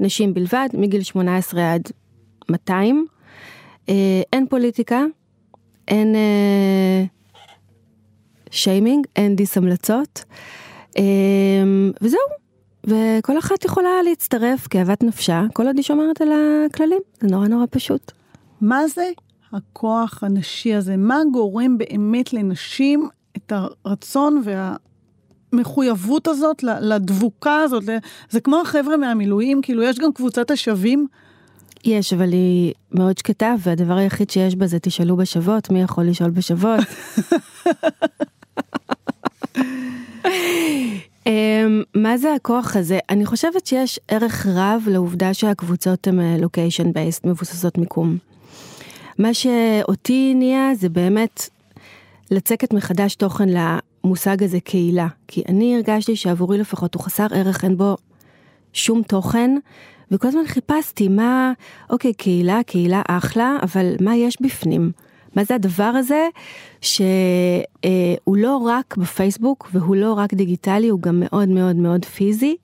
נשים 0.00 0.34
בלבד, 0.34 0.68
מגיל 0.74 1.02
18 1.02 1.74
עד 1.74 1.82
200. 2.48 3.06
אה, 3.88 3.94
אין 4.32 4.46
פוליטיקה, 4.46 5.04
אין 5.88 6.14
אה, 6.14 7.04
שיימינג, 8.50 9.06
אין 9.16 9.36
דיס 9.36 9.56
המלצות. 9.56 10.24
אה, 10.98 11.02
וזהו, 12.00 12.20
וכל 12.84 13.38
אחת 13.38 13.64
יכולה 13.64 13.90
להצטרף 14.04 14.66
כאוות 14.70 15.02
נפשה, 15.02 15.42
כל 15.52 15.66
עוד 15.66 15.76
היא 15.76 15.84
שומרת 15.84 16.20
על 16.20 16.28
הכללים, 16.66 17.00
זה 17.20 17.28
נורא 17.28 17.48
נורא 17.48 17.64
פשוט. 17.70 18.12
מה 18.60 18.88
זה 18.88 19.08
הכוח 19.52 20.22
הנשי 20.22 20.74
הזה? 20.74 20.96
מה 20.96 21.18
גורם 21.32 21.78
באמת 21.78 22.32
לנשים 22.32 23.08
את 23.36 23.52
הרצון 23.52 24.42
והמחויבות 25.52 26.28
הזאת, 26.28 26.62
לדבוקה 26.62 27.56
הזאת? 27.56 27.84
זה 28.30 28.40
כמו 28.40 28.60
החבר'ה 28.60 28.96
מהמילואים, 28.96 29.62
כאילו 29.62 29.82
יש 29.82 29.98
גם 29.98 30.12
קבוצת 30.12 30.50
השווים. 30.50 31.06
יש, 31.84 32.12
אבל 32.12 32.32
היא 32.32 32.74
מאוד 32.92 33.18
שקטה, 33.18 33.54
והדבר 33.58 33.94
היחיד 33.94 34.30
שיש 34.30 34.56
בה 34.56 34.66
זה 34.66 34.78
תשאלו 34.78 35.16
בשוות, 35.16 35.70
מי 35.70 35.82
יכול 35.82 36.04
לשאול 36.04 36.30
בשוות? 36.30 36.80
אמ, 41.28 41.82
מה 41.94 42.18
זה 42.18 42.34
הכוח 42.34 42.76
הזה? 42.76 42.98
אני 43.10 43.26
חושבת 43.26 43.66
שיש 43.66 44.00
ערך 44.08 44.46
רב 44.46 44.82
לעובדה 44.86 45.34
שהקבוצות 45.34 46.06
הן 46.06 46.20
לוקיישן 46.40 46.92
בייסט, 46.92 47.26
מבוססות 47.26 47.78
מיקום. 47.78 48.18
מה 49.18 49.34
שאותי 49.34 50.34
נהיה 50.34 50.74
זה 50.74 50.88
באמת 50.88 51.48
לצקת 52.30 52.72
מחדש 52.72 53.14
תוכן 53.14 53.48
למושג 53.48 54.42
הזה 54.42 54.60
קהילה. 54.60 55.06
כי 55.28 55.42
אני 55.48 55.76
הרגשתי 55.76 56.16
שעבורי 56.16 56.58
לפחות 56.58 56.94
הוא 56.94 57.02
חסר 57.02 57.26
ערך, 57.30 57.64
אין 57.64 57.76
בו 57.76 57.96
שום 58.72 59.02
תוכן, 59.02 59.50
וכל 60.10 60.28
הזמן 60.28 60.46
חיפשתי 60.46 61.08
מה, 61.08 61.52
אוקיי, 61.90 62.14
קהילה, 62.14 62.60
קהילה 62.66 63.02
אחלה, 63.08 63.56
אבל 63.62 63.94
מה 64.00 64.16
יש 64.16 64.36
בפנים? 64.42 64.92
מה 65.38 65.44
זה 65.44 65.54
הדבר 65.54 65.84
הזה 65.84 66.28
שהוא 66.80 68.36
לא 68.36 68.56
רק 68.56 68.96
בפייסבוק 68.96 69.70
והוא 69.72 69.96
לא 69.96 70.12
רק 70.12 70.34
דיגיטלי, 70.34 70.88
הוא 70.88 71.00
גם 71.00 71.22
מאוד 71.24 71.48
מאוד 71.48 71.76
מאוד 71.76 72.04
פיזי. 72.04 72.56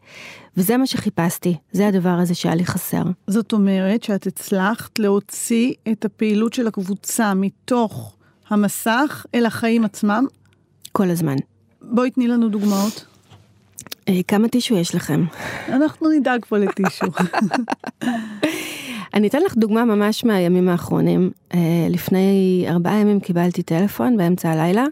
וזה 0.56 0.76
מה 0.76 0.86
שחיפשתי, 0.86 1.56
זה 1.72 1.88
הדבר 1.88 2.08
הזה 2.08 2.34
שהיה 2.34 2.54
לי 2.54 2.64
חסר. 2.64 3.02
זאת 3.26 3.52
אומרת 3.52 4.02
שאת 4.02 4.26
הצלחת 4.26 4.98
להוציא 4.98 5.72
את 5.92 6.04
הפעילות 6.04 6.52
של 6.52 6.66
הקבוצה 6.66 7.34
מתוך 7.34 8.16
המסך 8.48 9.26
אל 9.34 9.46
החיים 9.46 9.84
עצמם? 9.84 10.26
כל 10.92 11.10
הזמן. 11.10 11.36
בואי 11.82 12.10
תני 12.10 12.28
לנו 12.28 12.48
דוגמאות. 12.48 13.04
אה, 14.08 14.20
כמה 14.28 14.48
טישו 14.48 14.76
יש 14.76 14.94
לכם? 14.94 15.24
אנחנו 15.68 16.08
נדאג 16.10 16.44
פה 16.48 16.58
לטישו. 16.58 17.06
אני 19.14 19.28
אתן 19.28 19.42
לך 19.42 19.56
דוגמה 19.56 19.84
ממש 19.84 20.24
מהימים 20.24 20.68
האחרונים. 20.68 21.30
אה, 21.54 21.86
לפני 21.90 22.64
ארבעה 22.68 23.00
ימים 23.00 23.20
קיבלתי 23.20 23.62
טלפון 23.62 24.16
באמצע 24.16 24.50
הלילה 24.50 24.84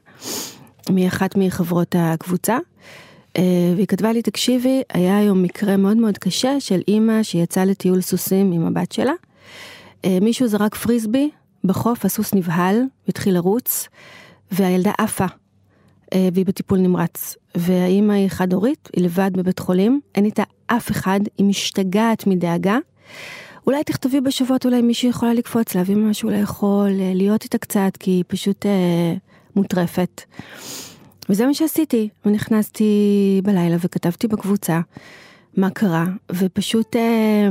מאחת 0.91 1.37
מחברות 1.37 1.95
הקבוצה, 1.99 2.59
אה, 3.39 3.73
והיא 3.75 3.87
כתבה 3.87 4.13
לי, 4.13 4.23
תקשיבי, 4.23 4.83
היה 4.93 5.19
היום 5.19 5.43
מקרה 5.43 5.77
מאוד 5.77 5.97
מאוד 5.97 6.19
קשה 6.19 6.61
של 6.61 6.81
אימא 6.89 7.23
שיצאה 7.23 7.65
לטיול 7.65 8.01
סוסים 8.01 8.53
עם 8.53 8.67
הבת 8.67 8.93
שלה. 8.93 9.13
אה, 10.05 10.19
מישהו 10.21 10.49
זרק 10.49 10.75
פריסבי 10.75 11.31
בחוף, 11.65 12.05
הסוס 12.05 12.35
נבהל, 12.35 12.83
התחיל 13.09 13.35
לרוץ, 13.35 13.89
והילדה 14.51 14.93
עפה, 14.99 15.27
והיא 16.15 16.47
בטיפול 16.47 16.79
נמרץ. 16.79 17.37
והאימא 17.55 18.13
היא 18.13 18.29
חד-הורית, 18.29 18.89
היא 18.97 19.05
לבד 19.05 19.31
בבית 19.35 19.59
חולים, 19.59 20.01
אין 20.15 20.25
איתה 20.25 20.43
אף 20.67 20.91
אחד, 20.91 21.21
היא 21.39 21.47
משתגעת 21.47 22.27
מדאגה. 22.27 22.79
אולי 23.67 23.85
תכתבי 23.85 24.21
בשבועות, 24.21 24.65
אולי 24.65 24.83
מישהי 24.83 25.09
יכולה 25.09 25.35
לקפוץ, 25.35 25.75
להביא 25.75 25.97
משהו 25.97 26.31
לאכול, 26.31 26.91
אה, 27.01 27.13
להיות 27.15 27.45
איתה 27.45 27.59
קצת, 27.59 27.97
כי 28.01 28.11
היא 28.11 28.25
פשוט 28.29 28.67
אה, 28.67 29.15
מוטרפת. 29.57 30.23
וזה 31.29 31.47
מה 31.47 31.55
שעשיתי, 31.55 32.09
ונכנסתי 32.27 33.41
בלילה 33.45 33.77
וכתבתי 33.81 34.29
בקבוצה 34.29 34.81
מה 35.57 35.71
קרה, 35.71 36.07
ופשוט 36.33 36.97
אה, 36.97 37.49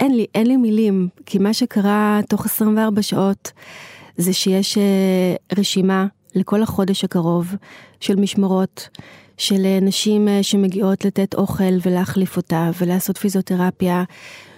אין 0.00 0.16
לי, 0.16 0.26
אין 0.34 0.46
לי 0.46 0.56
מילים, 0.56 1.08
כי 1.26 1.38
מה 1.38 1.54
שקרה 1.54 2.20
תוך 2.28 2.46
24 2.46 3.02
שעות 3.02 3.52
זה 4.16 4.32
שיש 4.32 4.78
אה, 4.78 5.34
רשימה 5.58 6.06
לכל 6.34 6.62
החודש 6.62 7.04
הקרוב 7.04 7.54
של 8.00 8.16
משמרות. 8.16 8.88
של 9.36 9.64
אה, 9.64 9.78
נשים 9.82 10.28
אה, 10.28 10.42
שמגיעות 10.42 11.04
לתת 11.04 11.34
אוכל 11.34 11.74
ולהחליף 11.86 12.36
אותה 12.36 12.70
ולעשות 12.80 13.18
פיזיותרפיה. 13.18 14.04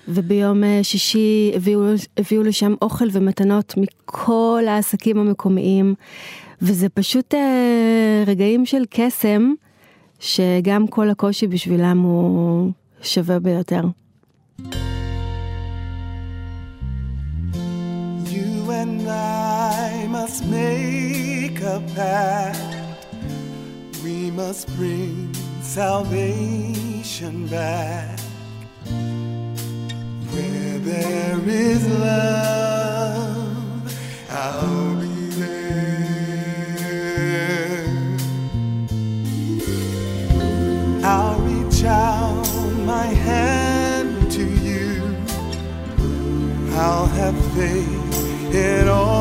וביום 0.08 0.64
אה, 0.64 0.80
שישי 0.82 1.52
הביאו, 1.54 1.82
הביאו 2.16 2.42
לשם 2.42 2.74
אוכל 2.82 3.04
ומתנות 3.12 3.74
מכל 3.76 4.64
העסקים 4.68 5.18
המקומיים, 5.18 5.94
וזה 6.62 6.88
פשוט 6.88 7.34
אה, 7.34 8.24
רגעים 8.26 8.66
של 8.66 8.82
קסם, 8.90 9.52
שגם 10.20 10.86
כל 10.86 11.10
הקושי 11.10 11.46
בשבילם 11.46 11.98
הוא 11.98 12.70
שווה 13.02 13.38
ביותר. 13.38 13.82
You 18.26 18.70
and 18.82 19.08
I 19.08 20.06
must 20.16 20.44
make 20.44 21.60
a 21.60 21.80
path. 21.96 22.65
Must 24.36 24.68
bring 24.76 25.32
salvation 25.62 27.46
back. 27.46 28.20
Where 30.30 30.78
there 30.78 31.40
is 31.48 31.88
love, 31.88 33.18
I'll 34.30 34.96
be 35.00 35.30
there. 35.40 36.26
I'll 41.02 41.40
reach 41.40 41.84
out 41.84 42.46
my 42.84 43.06
hand 43.06 44.30
to 44.32 44.44
you. 44.44 45.16
I'll 46.74 47.06
have 47.06 47.36
faith 47.54 48.54
in 48.54 48.86
all 48.86 49.15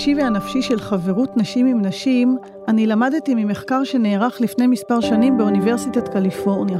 הרגשי 0.00 0.14
והנפשי 0.14 0.62
של 0.62 0.78
חברות 0.78 1.36
נשים 1.36 1.66
עם 1.66 1.82
נשים, 1.82 2.36
אני 2.68 2.86
למדתי 2.86 3.34
ממחקר 3.34 3.84
שנערך 3.84 4.40
לפני 4.40 4.66
מספר 4.66 5.00
שנים 5.00 5.38
באוניברסיטת 5.38 6.08
קליפורניה. 6.08 6.78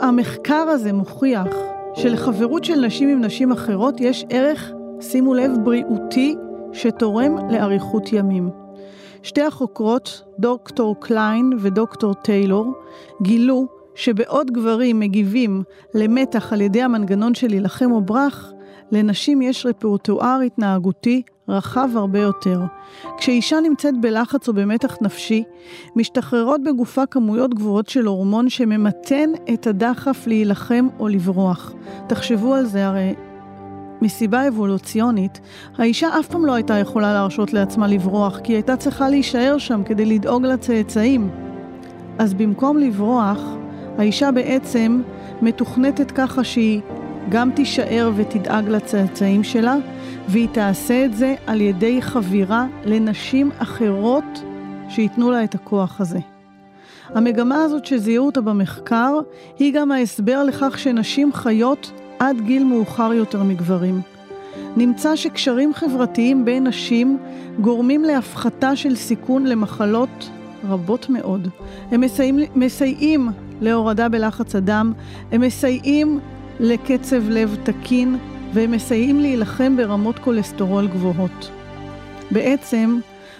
המחקר 0.00 0.54
הזה 0.68 0.92
מוכיח 0.92 1.46
שלחברות 1.94 2.64
של 2.64 2.74
נשים 2.74 3.08
עם 3.08 3.20
נשים 3.24 3.52
אחרות 3.52 4.00
יש 4.00 4.24
ערך, 4.30 4.72
שימו 5.00 5.34
לב, 5.34 5.50
בריאותי, 5.64 6.36
שתורם 6.72 7.50
לאריכות 7.50 8.12
ימים. 8.12 8.50
שתי 9.22 9.42
החוקרות, 9.42 10.22
דוקטור 10.38 10.96
קליין 11.00 11.50
ודוקטור 11.58 12.14
טיילור, 12.14 12.72
גילו 13.22 13.66
שבעוד 13.94 14.50
גברים 14.50 15.00
מגיבים 15.00 15.62
למתח 15.94 16.52
על 16.52 16.60
ידי 16.60 16.82
המנגנון 16.82 17.34
של 17.34 17.48
להילחם 17.48 17.92
או 17.92 18.00
ברח, 18.00 18.52
לנשים 18.92 19.42
יש 19.42 19.66
רפרטואר 19.66 20.40
התנהגותי 20.46 21.22
רחב 21.48 21.88
הרבה 21.94 22.18
יותר. 22.18 22.60
כשאישה 23.18 23.60
נמצאת 23.60 24.00
בלחץ 24.00 24.48
או 24.48 24.52
במתח 24.52 24.96
נפשי, 25.00 25.44
משתחררות 25.96 26.60
בגופה 26.64 27.06
כמויות 27.06 27.54
גבוהות 27.54 27.88
של 27.88 28.06
הורמון 28.06 28.48
שממתן 28.48 29.30
את 29.54 29.66
הדחף 29.66 30.26
להילחם 30.26 30.88
או 30.98 31.08
לברוח. 31.08 31.72
תחשבו 32.06 32.54
על 32.54 32.66
זה, 32.66 32.86
הרי 32.86 33.14
מסיבה 34.02 34.48
אבולוציונית, 34.48 35.40
האישה 35.78 36.18
אף 36.20 36.28
פעם 36.28 36.46
לא 36.46 36.54
הייתה 36.54 36.74
יכולה 36.74 37.12
להרשות 37.12 37.52
לעצמה 37.52 37.86
לברוח, 37.86 38.40
כי 38.44 38.52
היא 38.52 38.56
הייתה 38.56 38.76
צריכה 38.76 39.08
להישאר 39.08 39.58
שם 39.58 39.82
כדי 39.84 40.04
לדאוג 40.04 40.46
לצאצאים. 40.46 41.30
אז 42.18 42.34
במקום 42.34 42.78
לברוח, 42.78 43.38
האישה 43.98 44.30
בעצם 44.30 45.02
מתוכנתת 45.42 46.10
ככה 46.10 46.44
שהיא 46.44 46.80
גם 47.28 47.50
תישאר 47.50 48.10
ותדאג 48.16 48.68
לצאצאים 48.68 49.44
שלה, 49.44 49.76
והיא 50.28 50.48
תעשה 50.52 51.04
את 51.04 51.16
זה 51.16 51.34
על 51.46 51.60
ידי 51.60 52.02
חבירה 52.02 52.66
לנשים 52.84 53.50
אחרות 53.58 54.42
שייתנו 54.88 55.30
לה 55.30 55.44
את 55.44 55.54
הכוח 55.54 56.00
הזה. 56.00 56.18
המגמה 57.14 57.64
הזאת 57.64 57.84
שזיהו 57.86 58.26
אותה 58.26 58.40
במחקר, 58.40 59.18
היא 59.58 59.74
גם 59.74 59.92
ההסבר 59.92 60.44
לכך 60.44 60.78
שנשים 60.78 61.32
חיות 61.32 61.92
עד 62.18 62.40
גיל 62.40 62.64
מאוחר 62.64 63.12
יותר 63.12 63.42
מגברים. 63.42 64.00
נמצא 64.76 65.16
שקשרים 65.16 65.74
חברתיים 65.74 66.44
בין 66.44 66.66
נשים 66.66 67.18
גורמים 67.60 68.04
להפחתה 68.04 68.76
של 68.76 68.94
סיכון 68.94 69.46
למחלות 69.46 70.30
רבות 70.68 71.10
מאוד. 71.10 71.48
הם 71.90 72.00
מסייעים, 72.00 72.38
מסייעים 72.54 73.28
להורדה 73.60 74.08
בלחץ 74.08 74.56
הדם, 74.56 74.92
הם 75.32 75.40
מסייעים 75.40 76.20
לקצב 76.62 77.28
לב 77.28 77.56
תקין, 77.62 78.18
והם 78.52 78.70
מסייעים 78.70 79.20
להילחם 79.20 79.76
ברמות 79.76 80.18
כולסטרול 80.18 80.88
גבוהות. 80.88 81.50
בעצם, 82.30 82.98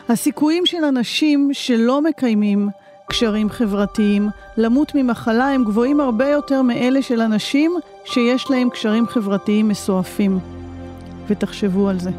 הסיכויים 0.08 0.66
של 0.66 0.84
אנשים 0.84 1.50
שלא 1.52 2.02
מקיימים 2.02 2.68
קשרים 3.08 3.50
חברתיים 3.50 4.28
למות 4.56 4.92
ממחלה 4.94 5.48
הם 5.48 5.64
גבוהים 5.64 6.00
הרבה 6.00 6.28
יותר 6.28 6.62
מאלה 6.62 7.02
של 7.02 7.20
אנשים 7.20 7.72
שיש 8.04 8.50
להם 8.50 8.70
קשרים 8.70 9.06
חברתיים 9.06 9.68
מסועפים. 9.68 10.38
ותחשבו 11.26 11.88
על 11.88 11.98
זה. 11.98 12.10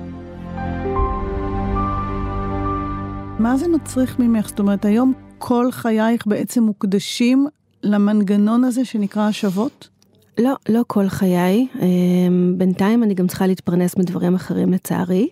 מה 3.40 3.58
זה 3.58 3.68
מצריך 3.68 4.20
ממך? 4.20 4.48
זאת 4.48 4.60
אומרת, 4.60 4.86
היום 4.86 5.14
כל 5.38 5.72
חייך 5.72 6.28
בעצם 6.28 6.64
מוקדשים 6.64 7.48
למנגנון 7.84 8.64
הזה 8.64 8.86
שנקרא 8.86 9.28
השבות? 9.28 9.93
לא, 10.38 10.54
לא 10.70 10.82
כל 10.88 11.10
חיי. 11.10 11.68
אמ, 11.82 12.54
בינתיים 12.58 13.04
אני 13.04 13.14
גם 13.14 13.28
צריכה 13.28 13.48
להתפרנס 13.48 13.98
מדברים 13.98 14.36
אחרים 14.36 14.74
לצערי, 14.74 15.28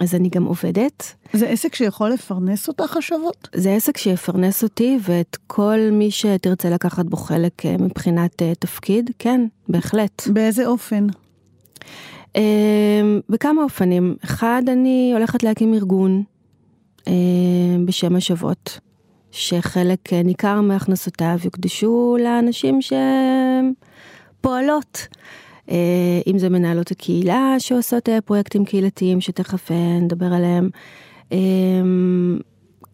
אז 0.00 0.14
אני 0.14 0.28
גם 0.28 0.44
עובדת. 0.44 1.14
זה 1.32 1.48
עסק 1.48 1.74
שיכול 1.74 2.10
לפרנס 2.10 2.68
אותך 2.68 2.96
השבות? 2.96 3.48
זה 3.54 3.74
עסק 3.74 3.96
שיפרנס 3.96 4.62
אותי 4.62 4.98
ואת 5.02 5.36
כל 5.46 5.78
מי 5.92 6.10
שתרצה 6.10 6.70
לקחת 6.70 7.06
בו 7.06 7.16
חלק 7.16 7.66
אה, 7.66 7.76
מבחינת 7.78 8.42
אה, 8.42 8.52
תפקיד, 8.58 9.10
כן, 9.18 9.46
בהחלט. 9.68 10.22
באיזה 10.26 10.66
אופן? 10.66 11.06
אמ, 12.36 13.20
בכמה 13.28 13.62
אופנים. 13.62 14.16
אחד, 14.24 14.62
אני 14.68 15.10
הולכת 15.14 15.42
להקים 15.42 15.74
ארגון 15.74 16.22
אה, 17.08 17.12
בשם 17.84 18.16
השוות, 18.16 18.80
שחלק 19.30 20.12
ניכר 20.12 20.60
מהכנסותיו 20.60 21.38
יוקדשו 21.44 22.16
לאנשים 22.20 22.78
שפועלות. 22.82 23.89
אה, 25.70 26.20
אם 26.26 26.38
זה 26.38 26.48
מנהלות 26.48 26.90
הקהילה 26.90 27.54
שעושות 27.58 28.08
אה, 28.08 28.20
פרויקטים 28.20 28.64
קהילתיים 28.64 29.20
שתכף 29.20 29.70
אה, 29.70 29.98
נדבר 30.00 30.26
עליהם. 30.26 30.70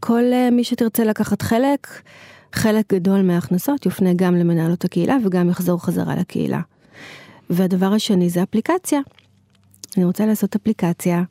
כל 0.00 0.22
מי 0.52 0.64
שתרצה 0.64 1.04
לקחת 1.04 1.42
חלק, 1.42 1.86
חלק 2.52 2.94
גדול 2.94 3.22
מההכנסות 3.22 3.86
יופנה 3.86 4.10
גם 4.16 4.34
למנהלות 4.34 4.84
הקהילה 4.84 5.16
וגם 5.24 5.50
יחזור 5.50 5.84
חזרה 5.84 6.16
לקהילה. 6.16 6.60
והדבר 7.50 7.92
השני 7.92 8.28
זה 8.28 8.42
אפליקציה. 8.42 9.00
אני 9.96 10.04
רוצה 10.04 10.26
לעשות 10.26 10.56
אפליקציה 10.56 11.22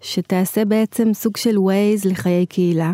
שתעשה 0.00 0.64
בעצם 0.64 1.14
סוג 1.14 1.36
של 1.36 1.58
ווייז 1.58 2.04
לחיי 2.04 2.46
קהילה. 2.46 2.92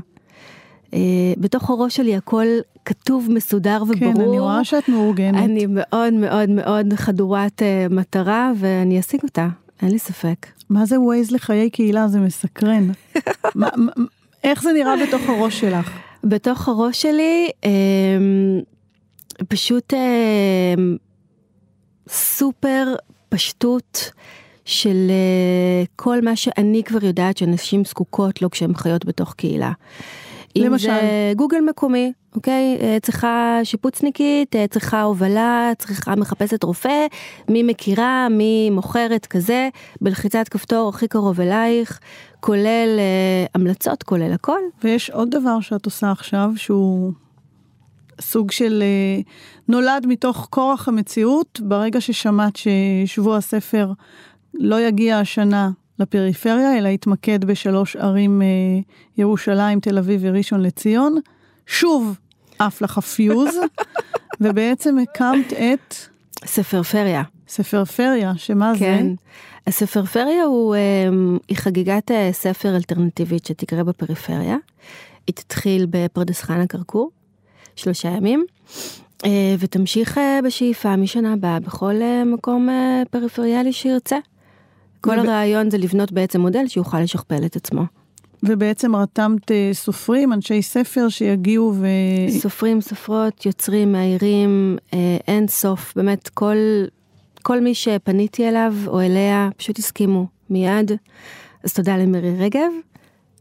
בתוך 1.39 1.71
הראש 1.71 1.97
שלי 1.97 2.17
הכל 2.17 2.47
כתוב, 2.85 3.29
מסודר 3.31 3.83
וברור. 3.83 4.15
כן, 4.15 4.21
אני 4.21 4.39
רואה 4.39 4.65
שאת 4.65 4.89
מאורגנת. 4.89 5.35
אני 5.45 5.67
מאוד 5.69 6.13
מאוד 6.13 6.51
מאוד 6.51 6.93
חדורת 6.95 7.63
אה, 7.63 7.87
מטרה 7.91 8.53
ואני 8.57 9.01
אשיג 9.01 9.21
אותה, 9.23 9.49
אין 9.83 9.91
לי 9.91 9.99
ספק. 9.99 10.47
מה 10.71 10.87
זה 10.87 11.01
ווייז 11.01 11.31
לחיי 11.31 11.71
קהילה? 11.71 12.09
זה 12.09 12.21
מסקרן. 12.21 12.89
מה- 13.55 13.69
מה- 13.77 13.93
איך 14.45 14.63
זה 14.63 14.73
נראה 14.73 14.95
בתוך 15.07 15.23
הראש 15.29 15.61
שלך? 15.61 15.91
בתוך 16.25 16.69
הראש 16.69 17.03
שלי 17.03 17.51
אה, 17.65 17.71
פשוט 19.49 19.95
אה, 19.95 20.75
סופר 22.09 22.95
פשטות 23.29 24.11
של 24.65 24.97
אה, 25.11 25.85
כל 25.97 26.21
מה 26.23 26.37
שאני 26.37 26.83
כבר 26.85 27.05
יודעת 27.05 27.37
שנשים 27.37 27.85
זקוקות 27.85 28.43
לו 28.43 28.51
כשהן 28.51 28.75
חיות 28.75 29.05
בתוך 29.05 29.35
קהילה. 29.35 29.73
למשל? 30.57 30.89
זה 30.89 31.33
גוגל 31.37 31.61
מקומי, 31.69 32.13
אוקיי? 32.35 32.79
אה, 32.81 32.99
צריכה 33.03 33.61
שיפוצניקית, 33.65 34.57
אה, 34.57 34.67
צריכה 34.67 35.03
הובלה, 35.03 35.73
צריכה 35.79 36.17
מחפשת 36.17 36.65
רופא, 36.65 37.07
מי 37.49 37.63
מכירה, 37.63 38.29
מי 38.31 38.71
מוכרת 38.71 39.27
כזה, 39.27 39.69
בלחיצת 40.01 40.49
כפתור 40.49 40.89
הכי 40.89 41.09
קרוב 41.09 41.41
אלייך, 41.41 42.01
כולל 42.41 42.99
אה, 42.99 43.47
המלצות, 43.55 44.03
כולל 44.03 44.33
הכל. 44.33 44.61
ויש 44.85 45.11
עוד 45.11 45.31
דבר 45.31 45.61
שאת 45.61 45.85
עושה 45.85 46.11
עכשיו, 46.11 46.51
שהוא 46.57 47.13
סוג 48.21 48.51
של 48.51 48.83
אה, 48.83 49.21
נולד 49.69 50.07
מתוך 50.07 50.49
כורח 50.51 50.89
המציאות, 50.89 51.61
ברגע 51.65 52.01
ששמעת 52.01 52.57
ששבוע 52.57 53.37
הספר 53.37 53.93
לא 54.55 54.81
יגיע 54.81 55.19
השנה 55.19 55.71
לפריפריה, 55.99 56.79
אלא 56.79 56.89
יתמקד 56.89 57.45
בשלוש 57.45 57.97
ערים, 57.97 58.43
אה, 58.43 58.47
ירושלים, 59.19 59.81
תל 59.81 59.99
אביב 59.99 60.21
וראשון 60.25 60.61
לציון, 60.63 61.19
שוב 61.67 62.19
עף 62.59 62.83
לך 62.83 62.99
פיוז, 62.99 63.57
ובעצם 64.41 64.99
הקמת 64.99 65.53
את 65.53 65.95
ספרפריה. 66.47 67.23
ספרפריה, 67.49 68.33
שמה 68.37 68.73
כן. 68.79 69.07
זה? 69.07 69.15
הספרפריה 69.67 70.45
הוא, 70.45 70.77
אמ, 70.77 71.39
היא 71.49 71.57
חגיגת 71.57 72.11
אה, 72.11 72.29
ספר 72.33 72.77
אלטרנטיבית 72.77 73.47
שתקרה 73.47 73.85
בפריפריה. 73.85 74.57
היא 75.27 75.35
תתחיל 75.35 75.87
בפרדס 75.91 76.43
חנה 76.43 76.67
כרכור, 76.67 77.11
שלושה 77.77 78.09
ימים, 78.09 78.45
אה, 79.25 79.55
ותמשיך 79.59 80.21
בשאיפה 80.45 80.97
משנה 80.97 81.33
הבאה 81.33 81.61
בכל 81.61 81.95
מקום 82.27 82.69
פריפריאלי 83.11 83.73
שירצה. 83.73 84.19
כל 85.03 85.11
וב- 85.19 85.27
הרעיון 85.27 85.71
זה 85.71 85.79
לבנות 85.79 86.13
בעצם 86.13 86.41
מודל 86.41 86.67
שיוכל 86.67 87.01
לשכפל 87.01 87.45
את 87.47 87.57
עצמו. 87.57 87.83
ובעצם 88.43 88.97
רתמת 88.97 89.51
אה, 89.51 89.71
סופרים, 89.73 90.33
אנשי 90.33 90.63
ספר 90.63 91.09
שיגיעו 91.09 91.75
ו... 91.77 91.87
סופרים, 92.41 92.81
סופרות, 92.81 93.47
יוצרים, 93.47 93.93
מאיירים, 93.93 94.77
אה, 94.95 95.17
אין 95.29 95.49
סוף, 95.49 95.93
באמת 95.97 96.29
כל, 96.29 96.57
כל 97.43 97.61
מי 97.61 97.75
שפניתי 97.75 98.49
אליו 98.49 98.75
או 98.87 99.01
אליה 99.01 99.49
פשוט 99.57 99.79
הסכימו 99.79 100.27
מיד. 100.51 100.93
אז 101.65 101.73
תודה 101.73 101.97
למירי 101.97 102.37
רגב. 102.39 102.71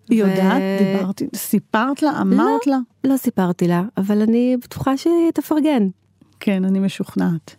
היא 0.10 0.24
ו- 0.24 0.28
יודעת, 0.28 0.62
דיברת, 0.80 1.22
סיפרת 1.36 2.02
לה, 2.04 2.22
אמרת 2.22 2.68
לה? 2.68 2.78
לא 3.04 3.18
סיפרתי 3.18 3.68
לה, 3.68 3.84
אבל 3.98 4.22
אני 4.22 4.58
בטוחה 4.64 4.98
שהיא 4.98 5.32
תפרגן. 5.34 5.88
כן, 6.40 6.66
אני 6.66 6.80
משוכנעת. 6.80 7.56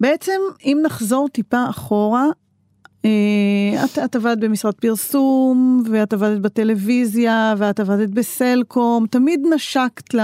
בעצם, 0.00 0.40
אם 0.64 0.78
נחזור 0.84 1.28
טיפה 1.28 1.64
אחורה, 1.70 2.26
את, 3.84 3.98
את 4.04 4.16
עבדת 4.16 4.38
במשרד 4.38 4.74
פרסום, 4.74 5.82
ואת 5.90 6.12
עבדת 6.12 6.40
בטלוויזיה, 6.40 7.54
ואת 7.58 7.80
עבדת 7.80 8.08
בסלקום, 8.08 9.06
תמיד 9.06 9.40
נשקת 9.54 10.14
ל, 10.14 10.20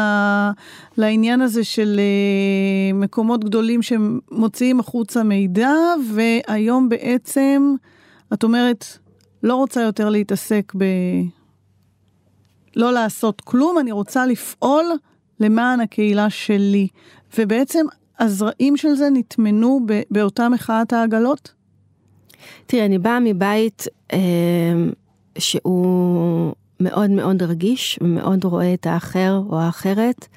לעניין 0.97 1.41
הזה 1.41 1.65
של 1.65 2.01
אה, 2.01 2.93
מקומות 2.95 3.45
גדולים 3.45 3.81
שמוציאים 3.83 4.81
החוצה 4.81 5.23
מידע, 5.23 5.75
והיום 6.13 6.89
בעצם, 6.89 7.75
את 8.33 8.43
אומרת, 8.43 8.85
לא 9.43 9.55
רוצה 9.55 9.83
יותר 9.83 10.09
להתעסק 10.09 10.73
ב... 10.77 10.85
לא 12.77 12.93
לעשות 12.93 13.41
כלום, 13.41 13.79
אני 13.79 13.93
רוצה 13.93 14.27
לפעול 14.27 14.87
למען 15.41 15.81
הקהילה 15.81 16.31
שלי. 16.31 16.89
ובעצם 17.39 17.87
הזרעים 18.19 18.77
של 18.77 18.95
זה 18.95 19.09
נטמנו 19.13 19.81
באותה 20.11 20.49
מחאת 20.49 20.93
העגלות? 20.93 21.60
תראי, 22.67 22.85
אני 22.85 22.99
באה 22.99 23.21
מבית 23.21 23.87
אה, 24.13 24.19
שהוא 25.39 26.53
מאוד 26.81 27.11
מאוד 27.11 27.43
רגיש 27.43 27.99
ומאוד 28.03 28.45
רואה 28.45 28.75
את 28.75 28.87
האחר 28.87 29.43
או 29.51 29.61
האחרת. 29.61 30.29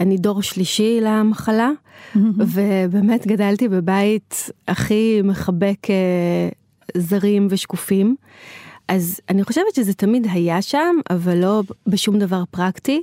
אני 0.00 0.16
דור 0.16 0.42
שלישי 0.42 0.98
למחלה, 1.02 1.70
ובאמת 2.54 3.26
גדלתי 3.26 3.68
בבית 3.68 4.50
הכי 4.68 5.20
מחבק 5.24 5.90
אה, 5.90 6.48
זרים 6.96 7.46
ושקופים. 7.50 8.16
אז 8.88 9.20
אני 9.28 9.44
חושבת 9.44 9.74
שזה 9.74 9.94
תמיד 9.94 10.26
היה 10.30 10.62
שם, 10.62 10.96
אבל 11.10 11.36
לא 11.36 11.62
בשום 11.86 12.18
דבר 12.18 12.42
פרקטי. 12.50 13.02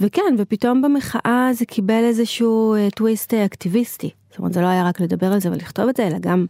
וכן, 0.00 0.34
ופתאום 0.38 0.82
במחאה 0.82 1.50
זה 1.52 1.64
קיבל 1.64 2.04
איזשהו 2.04 2.74
אה, 2.74 2.88
טוויסט 2.94 3.34
אה, 3.34 3.44
אקטיביסטי. 3.44 4.10
זאת 4.32 4.38
אומרת, 4.38 4.52
זה 4.52 4.60
לא 4.60 4.66
היה 4.66 4.88
רק 4.88 5.00
לדבר 5.00 5.32
על 5.32 5.40
זה 5.40 5.50
ולכתוב 5.50 5.88
את 5.88 5.96
זה, 5.96 6.06
אלא 6.06 6.18
גם 6.20 6.46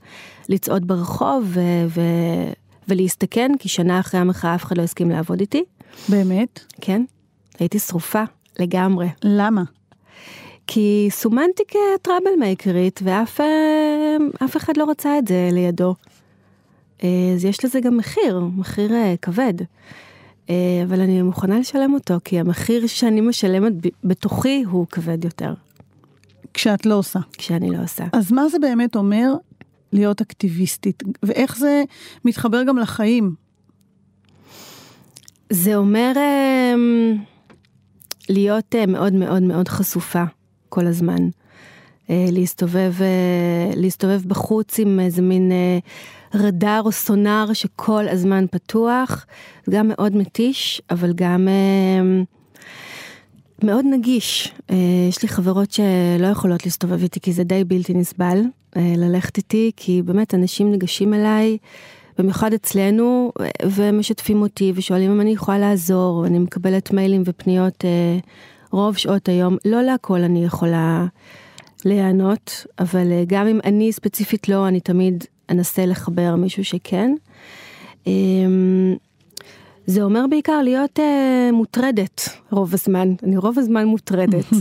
לצעוד 0.48 0.86
ברחוב 0.86 1.44
ו- 1.46 1.86
ו- 1.88 2.52
ולהסתכן, 2.88 3.52
כי 3.58 3.68
שנה 3.68 4.00
אחרי 4.00 4.20
המחאה 4.20 4.54
אף 4.54 4.64
אחד 4.64 4.78
לא 4.78 4.82
הסכים 4.82 5.10
לעבוד 5.10 5.40
איתי. 5.40 5.64
באמת? 6.08 6.60
כן, 6.80 7.04
הייתי 7.58 7.78
שרופה 7.78 8.22
לגמרי. 8.58 9.08
למה? 9.24 9.62
כי 10.66 11.08
סומנתי 11.10 11.62
כטראבל 11.68 12.30
מייקרית 12.38 13.00
ואף 13.02 13.40
אה, 13.40 14.16
אף 14.44 14.56
אחד 14.56 14.76
לא 14.76 14.90
רצה 14.90 15.18
את 15.18 15.28
זה 15.28 15.48
לידו. 15.52 15.94
אה, 17.04 17.08
אז 17.34 17.44
יש 17.44 17.64
לזה 17.64 17.80
גם 17.80 17.96
מחיר, 17.96 18.40
מחיר 18.56 18.92
אה, 18.92 19.14
כבד. 19.22 19.54
אבל 20.84 21.00
אני 21.00 21.22
מוכנה 21.22 21.58
לשלם 21.58 21.94
אותו, 21.94 22.14
כי 22.24 22.40
המחיר 22.40 22.86
שאני 22.86 23.20
משלמת 23.20 23.72
בתוכי 24.04 24.64
הוא 24.70 24.86
כבד 24.90 25.24
יותר, 25.24 25.54
כשאת 26.54 26.86
לא 26.86 26.94
עושה. 26.94 27.20
כשאני 27.38 27.70
לא 27.70 27.82
עושה. 27.82 28.04
אז 28.12 28.32
מה 28.32 28.48
זה 28.48 28.58
באמת 28.58 28.96
אומר 28.96 29.34
להיות 29.92 30.20
אקטיביסטית? 30.20 31.02
ואיך 31.22 31.56
זה 31.56 31.82
מתחבר 32.24 32.62
גם 32.62 32.78
לחיים? 32.78 33.34
זה 35.50 35.76
אומר 35.76 36.12
אה, 36.16 36.74
להיות 38.28 38.74
אה, 38.74 38.86
מאוד 38.86 39.12
מאוד 39.12 39.42
מאוד 39.42 39.68
חשופה 39.68 40.24
כל 40.68 40.86
הזמן. 40.86 41.28
אה, 42.10 42.26
להסתובב, 42.32 42.92
אה, 43.00 43.70
להסתובב 43.76 44.20
בחוץ 44.26 44.78
עם 44.78 45.00
איזה 45.00 45.22
מין 45.22 45.52
רדאר 46.34 46.82
או 46.84 46.92
סונאר 46.92 47.52
שכל 47.52 48.08
הזמן 48.08 48.44
פתוח, 48.50 49.26
זה 49.66 49.72
גם 49.76 49.88
מאוד 49.88 50.16
מתיש, 50.16 50.82
אבל 50.90 51.12
גם 51.14 51.48
אה, 51.48 52.22
מאוד 53.64 53.84
נגיש. 53.90 54.52
אה, 54.70 54.76
יש 55.08 55.22
לי 55.22 55.28
חברות 55.28 55.72
שלא 55.72 56.26
יכולות 56.26 56.64
להסתובב 56.64 57.02
איתי 57.02 57.20
כי 57.20 57.32
זה 57.32 57.44
די 57.44 57.64
בלתי 57.64 57.94
נסבל 57.94 58.38
אה, 58.76 58.94
ללכת 58.96 59.36
איתי, 59.36 59.70
כי 59.76 60.02
באמת 60.02 60.34
אנשים 60.34 60.70
ניגשים 60.70 61.14
אליי. 61.14 61.58
במיוחד 62.18 62.52
אצלנו, 62.52 63.32
אה, 63.40 63.48
ומשתפים 63.76 64.42
אותי 64.42 64.72
ושואלים 64.74 65.10
אם 65.10 65.20
אני 65.20 65.30
יכולה 65.30 65.58
לעזור, 65.58 66.26
אני 66.26 66.38
מקבלת 66.38 66.92
מיילים 66.92 67.22
ופניות 67.26 67.84
רוב 68.70 68.96
שעות 68.96 69.28
היום, 69.28 69.56
לא 69.64 69.82
להכל 69.82 70.20
אני 70.20 70.44
יכולה 70.44 71.06
להיענות, 71.84 72.66
אבל 72.78 73.06
גם 73.26 73.46
אם 73.46 73.60
אני 73.64 73.92
ספציפית 73.92 74.48
לא, 74.48 74.68
אני 74.68 74.80
תמיד 74.80 75.24
אנסה 75.50 75.86
לחבר 75.86 76.36
מישהו 76.36 76.64
שכן. 76.64 77.14
זה 79.92 80.02
אומר 80.02 80.24
בעיקר 80.30 80.62
להיות 80.62 81.00
אה, 81.00 81.50
מוטרדת 81.52 82.28
רוב 82.50 82.74
הזמן, 82.74 83.08
אני 83.22 83.36
רוב 83.36 83.58
הזמן 83.58 83.84
מוטרדת. 83.84 84.44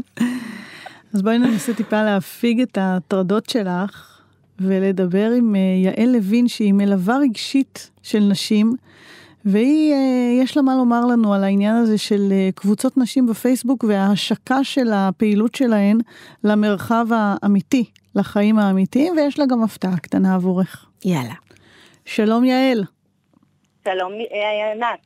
אז 1.14 1.22
בואי 1.22 1.38
ננסה 1.38 1.74
טיפה 1.74 2.02
להפיג 2.02 2.60
את 2.60 2.78
ההטרדות 2.78 3.48
שלך 3.50 4.20
ולדבר 4.60 5.30
עם 5.30 5.54
אה, 5.54 5.60
יעל 5.60 6.08
לוין 6.12 6.48
שהיא 6.48 6.72
מלווה 6.72 7.16
רגשית 7.16 7.90
של 8.02 8.18
נשים 8.18 8.76
והיא, 9.44 9.92
אה, 9.92 10.42
יש 10.42 10.56
לה 10.56 10.62
מה 10.62 10.76
לומר 10.76 11.06
לנו 11.06 11.34
על 11.34 11.44
העניין 11.44 11.76
הזה 11.76 11.98
של 11.98 12.28
אה, 12.32 12.48
קבוצות 12.54 12.96
נשים 12.96 13.26
בפייסבוק 13.26 13.84
וההשקה 13.88 14.64
של 14.64 14.92
הפעילות 14.92 15.54
שלהן 15.54 15.98
למרחב 16.44 17.06
האמיתי, 17.10 17.84
לחיים 18.14 18.58
האמיתיים 18.58 19.16
ויש 19.16 19.38
לה 19.38 19.46
גם 19.46 19.62
הפתעה 19.62 19.96
קטנה 19.96 20.34
עבורך. 20.34 20.86
יאללה. 21.04 21.34
שלום 22.04 22.44
יעל. 22.44 22.84
שלום, 23.84 24.12
אה, 24.12 24.72
ענת. 24.72 24.98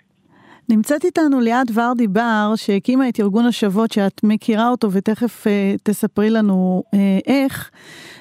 נמצאת 0.69 1.05
איתנו 1.05 1.41
ליאת 1.41 1.67
ורדי 1.75 2.07
בר, 2.07 2.53
שהקימה 2.57 3.09
את 3.09 3.21
ארגון 3.21 3.47
השוות, 3.47 3.93
שאת 3.93 4.21
מכירה 4.23 4.69
אותו 4.69 4.93
ותכף 4.93 5.47
אה, 5.47 5.75
תספרי 5.83 6.31
לנו 6.31 6.83
אה, 6.95 7.19
איך, 7.27 7.71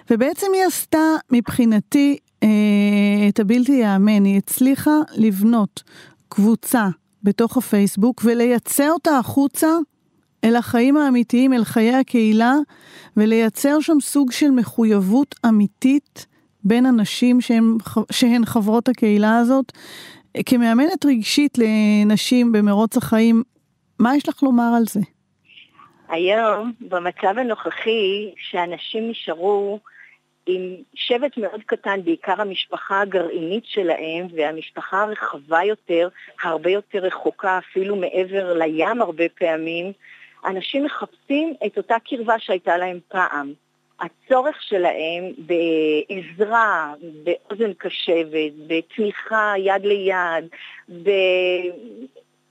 ובעצם 0.09 0.47
היא 0.53 0.63
עשתה 0.63 1.15
מבחינתי 1.31 2.17
אה, 2.43 2.47
את 3.29 3.39
הבלתי 3.39 3.71
ייאמן, 3.71 4.25
היא 4.25 4.37
הצליחה 4.37 4.99
לבנות 5.15 5.83
קבוצה 6.29 6.87
בתוך 7.23 7.57
הפייסבוק 7.57 8.21
ולייצא 8.25 8.89
אותה 8.89 9.17
החוצה 9.17 9.69
אל 10.43 10.55
החיים 10.55 10.97
האמיתיים, 10.97 11.53
אל 11.53 11.63
חיי 11.63 11.95
הקהילה, 11.95 12.55
ולייצר 13.17 13.79
שם 13.79 13.97
סוג 14.01 14.31
של 14.31 14.51
מחויבות 14.51 15.35
אמיתית 15.47 16.25
בין 16.63 16.85
אנשים 16.85 17.41
שהן, 17.41 17.77
שהן 18.11 18.45
חברות 18.45 18.89
הקהילה 18.89 19.37
הזאת. 19.37 19.71
כמאמנת 20.45 21.05
רגשית 21.05 21.57
לנשים 21.57 22.51
במרוץ 22.51 22.97
החיים, 22.97 23.43
מה 23.99 24.15
יש 24.15 24.29
לך 24.29 24.43
לומר 24.43 24.71
על 24.77 24.83
זה? 24.85 24.99
היום, 26.09 26.71
במצב 26.81 27.37
הנוכחי, 27.37 28.33
שאנשים 28.37 29.09
נשארו 29.09 29.79
עם 30.45 30.61
שבט 30.93 31.37
מאוד 31.37 31.61
קטן, 31.65 31.99
בעיקר 32.03 32.41
המשפחה 32.41 33.01
הגרעינית 33.01 33.63
שלהם, 33.65 34.27
והמשפחה 34.35 35.03
הרחבה 35.03 35.63
יותר, 35.63 36.07
הרבה 36.43 36.69
יותר 36.69 36.99
רחוקה, 36.99 37.57
אפילו 37.57 37.95
מעבר 37.95 38.53
לים 38.53 39.01
הרבה 39.01 39.23
פעמים, 39.39 39.91
אנשים 40.45 40.85
מחפשים 40.85 41.53
את 41.65 41.77
אותה 41.77 41.95
קרבה 42.09 42.39
שהייתה 42.39 42.77
להם 42.77 42.99
פעם. 43.07 43.53
הצורך 43.99 44.61
שלהם 44.61 45.23
בעזרה, 45.37 46.93
באוזן 47.23 47.73
קשבת, 47.73 48.51
בתמיכה 48.67 49.53
יד 49.57 49.85
ליד, 49.85 50.45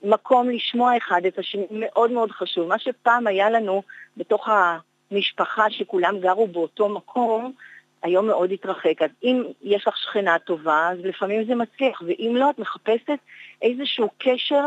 במקום 0.03 0.51
לשמוע 0.51 0.97
אחד 0.97 1.27
את 1.27 1.39
השני, 1.39 1.67
מאוד 1.71 2.11
מאוד 2.11 2.31
חשוב. 2.31 2.69
מה 2.69 2.79
שפעם 2.79 3.27
היה 3.27 3.51
לנו 3.51 3.83
בתוך 4.17 4.49
המשפחה 5.11 5.71
שכולם 5.71 6.21
גרו 6.21 6.47
באותו 6.47 6.89
מקום, 6.89 7.53
היום 8.03 8.27
מאוד 8.27 8.53
התרחק. 8.53 9.03
אז 9.03 9.11
אם 9.23 9.43
יש 9.63 9.89
לך 9.89 9.97
שכנה 9.97 10.39
טובה, 10.39 10.89
אז 10.93 10.99
לפעמים 11.05 11.45
זה 11.45 11.55
מצליח, 11.55 12.03
ואם 12.07 12.37
לא, 12.37 12.51
את 12.51 12.59
מחפשת 12.59 13.19
איזשהו 13.63 14.11
קשר 14.19 14.67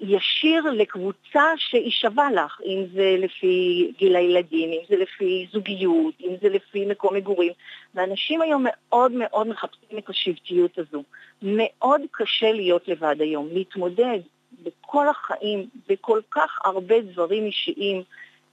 ישיר 0.00 0.62
לקבוצה 0.72 1.42
שהיא 1.56 1.90
שווה 1.90 2.32
לך, 2.32 2.60
אם 2.66 2.84
זה 2.94 3.16
לפי 3.18 3.90
גיל 3.98 4.16
הילדים, 4.16 4.72
אם 4.72 4.80
זה 4.88 4.96
לפי 4.96 5.46
זוגיות, 5.52 6.14
אם 6.20 6.34
זה 6.42 6.48
לפי 6.48 6.86
מקום 6.86 7.14
מגורים. 7.16 7.52
ואנשים 7.94 8.42
היום 8.42 8.64
מאוד 8.68 9.12
מאוד 9.12 9.48
מחפשים 9.48 9.98
את 9.98 10.08
השבטיות 10.08 10.78
הזו. 10.78 11.02
מאוד 11.42 12.00
קשה 12.10 12.52
להיות 12.52 12.88
לבד 12.88 13.16
היום, 13.20 13.48
להתמודד 13.52 14.18
בכל 14.62 15.08
החיים, 15.08 15.66
בכל 15.88 16.20
כך 16.30 16.58
הרבה 16.64 17.00
דברים 17.00 17.46
אישיים, 17.46 18.02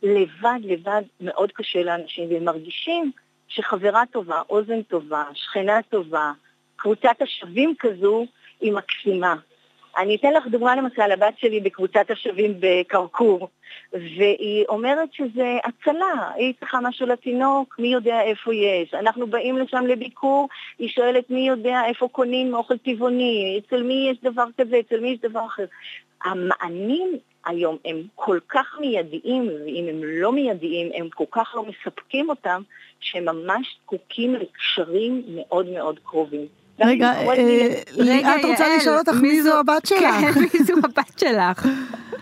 לבד 0.03 0.59
לבד 0.63 1.01
מאוד 1.21 1.51
קשה 1.51 1.83
לאנשים, 1.83 2.29
והם 2.31 2.45
מרגישים 2.45 3.11
שחברה 3.47 4.03
טובה, 4.11 4.41
אוזן 4.49 4.81
טובה, 4.81 5.23
שכנה 5.33 5.81
טובה, 5.89 6.31
קבוצת 6.75 7.21
השווים 7.21 7.73
כזו, 7.79 8.25
היא 8.61 8.73
מקסימה. 8.73 9.35
אני 9.97 10.15
אתן 10.15 10.33
לך 10.33 10.47
דוגמה 10.47 10.75
למשל, 10.75 11.11
הבת 11.11 11.37
שלי 11.37 11.59
בקבוצת 11.59 12.11
השווים 12.11 12.53
בקרקור, 12.59 13.49
והיא 13.93 14.65
אומרת 14.69 15.13
שזה 15.13 15.57
הצלה, 15.63 16.31
היא 16.35 16.53
צריכה 16.59 16.79
משהו 16.83 17.07
לתינוק, 17.07 17.75
מי 17.79 17.87
יודע 17.87 18.21
איפה 18.21 18.53
יש. 18.55 18.93
אנחנו 18.93 19.27
באים 19.27 19.57
לשם 19.57 19.85
לביקור, 19.85 20.49
היא 20.79 20.89
שואלת 20.89 21.29
מי 21.29 21.47
יודע 21.47 21.81
איפה 21.85 22.07
קונים 22.07 22.53
אוכל 22.53 22.77
טבעוני, 22.77 23.61
אצל 23.67 23.83
מי 23.83 24.09
יש 24.11 24.17
דבר 24.23 24.45
כזה, 24.57 24.79
אצל 24.79 24.99
מי 24.99 25.09
יש 25.09 25.19
דבר 25.19 25.45
אחר. 25.45 25.65
המענים 26.23 27.17
היום 27.45 27.77
הם 27.85 28.03
כל 28.15 28.39
כך 28.49 28.77
מיידיים, 28.79 29.47
ואם 29.65 29.85
הם 29.89 30.03
לא 30.03 30.31
מיידיים, 30.31 30.91
הם 30.95 31.09
כל 31.09 31.25
כך 31.31 31.53
לא 31.55 31.65
מספקים 31.65 32.29
אותם, 32.29 32.61
שהם 32.99 33.25
ממש 33.25 33.77
זקוקים 33.83 34.35
לקשרים 34.35 35.23
מאוד 35.27 35.69
מאוד 35.69 35.99
קרובים. 36.03 36.47
רגע, 36.79 37.13
אה, 37.13 38.35
את 38.35 38.45
רוצה 38.45 38.77
לשאול 38.77 38.97
אותך 38.97 39.13
מי 39.21 39.41
זו 39.41 39.59
הבת 39.59 39.85
שלך? 39.85 40.15
כן, 40.21 40.39
מי 40.53 40.63
זו 40.63 40.73
הבת 40.83 41.19
שלך? 41.19 41.67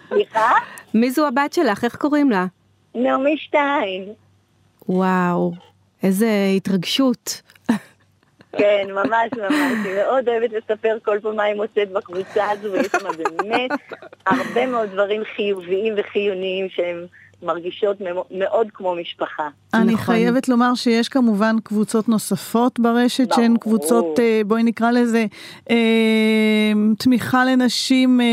סליחה? 0.09 0.51
מי 0.93 1.11
זו 1.11 1.27
הבת 1.27 1.53
שלך? 1.53 1.83
איך 1.83 1.95
קוראים 1.95 2.31
לה? 2.31 2.45
נעמי 2.95 3.37
שטיין. 3.37 4.05
וואו, 4.89 5.53
איזה 6.03 6.27
התרגשות. 6.57 7.41
כן, 8.57 8.87
ממש 8.91 9.29
ממש, 9.37 9.85
היא 9.85 9.95
מאוד 9.95 10.29
אוהבת 10.29 10.49
לספר 10.51 10.97
כל 11.05 11.19
פעם 11.21 11.35
מה 11.35 11.43
היא 11.43 11.55
מוצאת 11.55 11.91
בקבוצה 11.91 12.51
הזו, 12.51 12.71
ויש 12.71 12.87
שם 12.87 13.07
באמת 13.17 13.71
הרבה 14.27 14.65
מאוד 14.65 14.89
דברים 14.89 15.21
חיוביים 15.35 15.93
וחיוניים 15.97 16.69
שהם 16.69 17.05
מרגישות 17.43 17.97
מאוד 18.31 18.67
כמו 18.73 18.95
משפחה. 18.95 19.49
אני 19.73 19.93
נכון. 19.93 20.05
חייבת 20.05 20.49
לומר 20.49 20.75
שיש 20.75 21.09
כמובן 21.09 21.55
קבוצות 21.63 22.09
נוספות 22.09 22.79
ברשת, 22.79 23.27
ברור. 23.29 23.35
שהן 23.35 23.57
קבוצות, 23.57 24.19
אה, 24.19 24.41
בואי 24.45 24.63
נקרא 24.63 24.91
לזה, 24.91 25.25
אה, 25.69 26.71
תמיכה 26.99 27.45
לנשים 27.45 28.21
אה, 28.21 28.25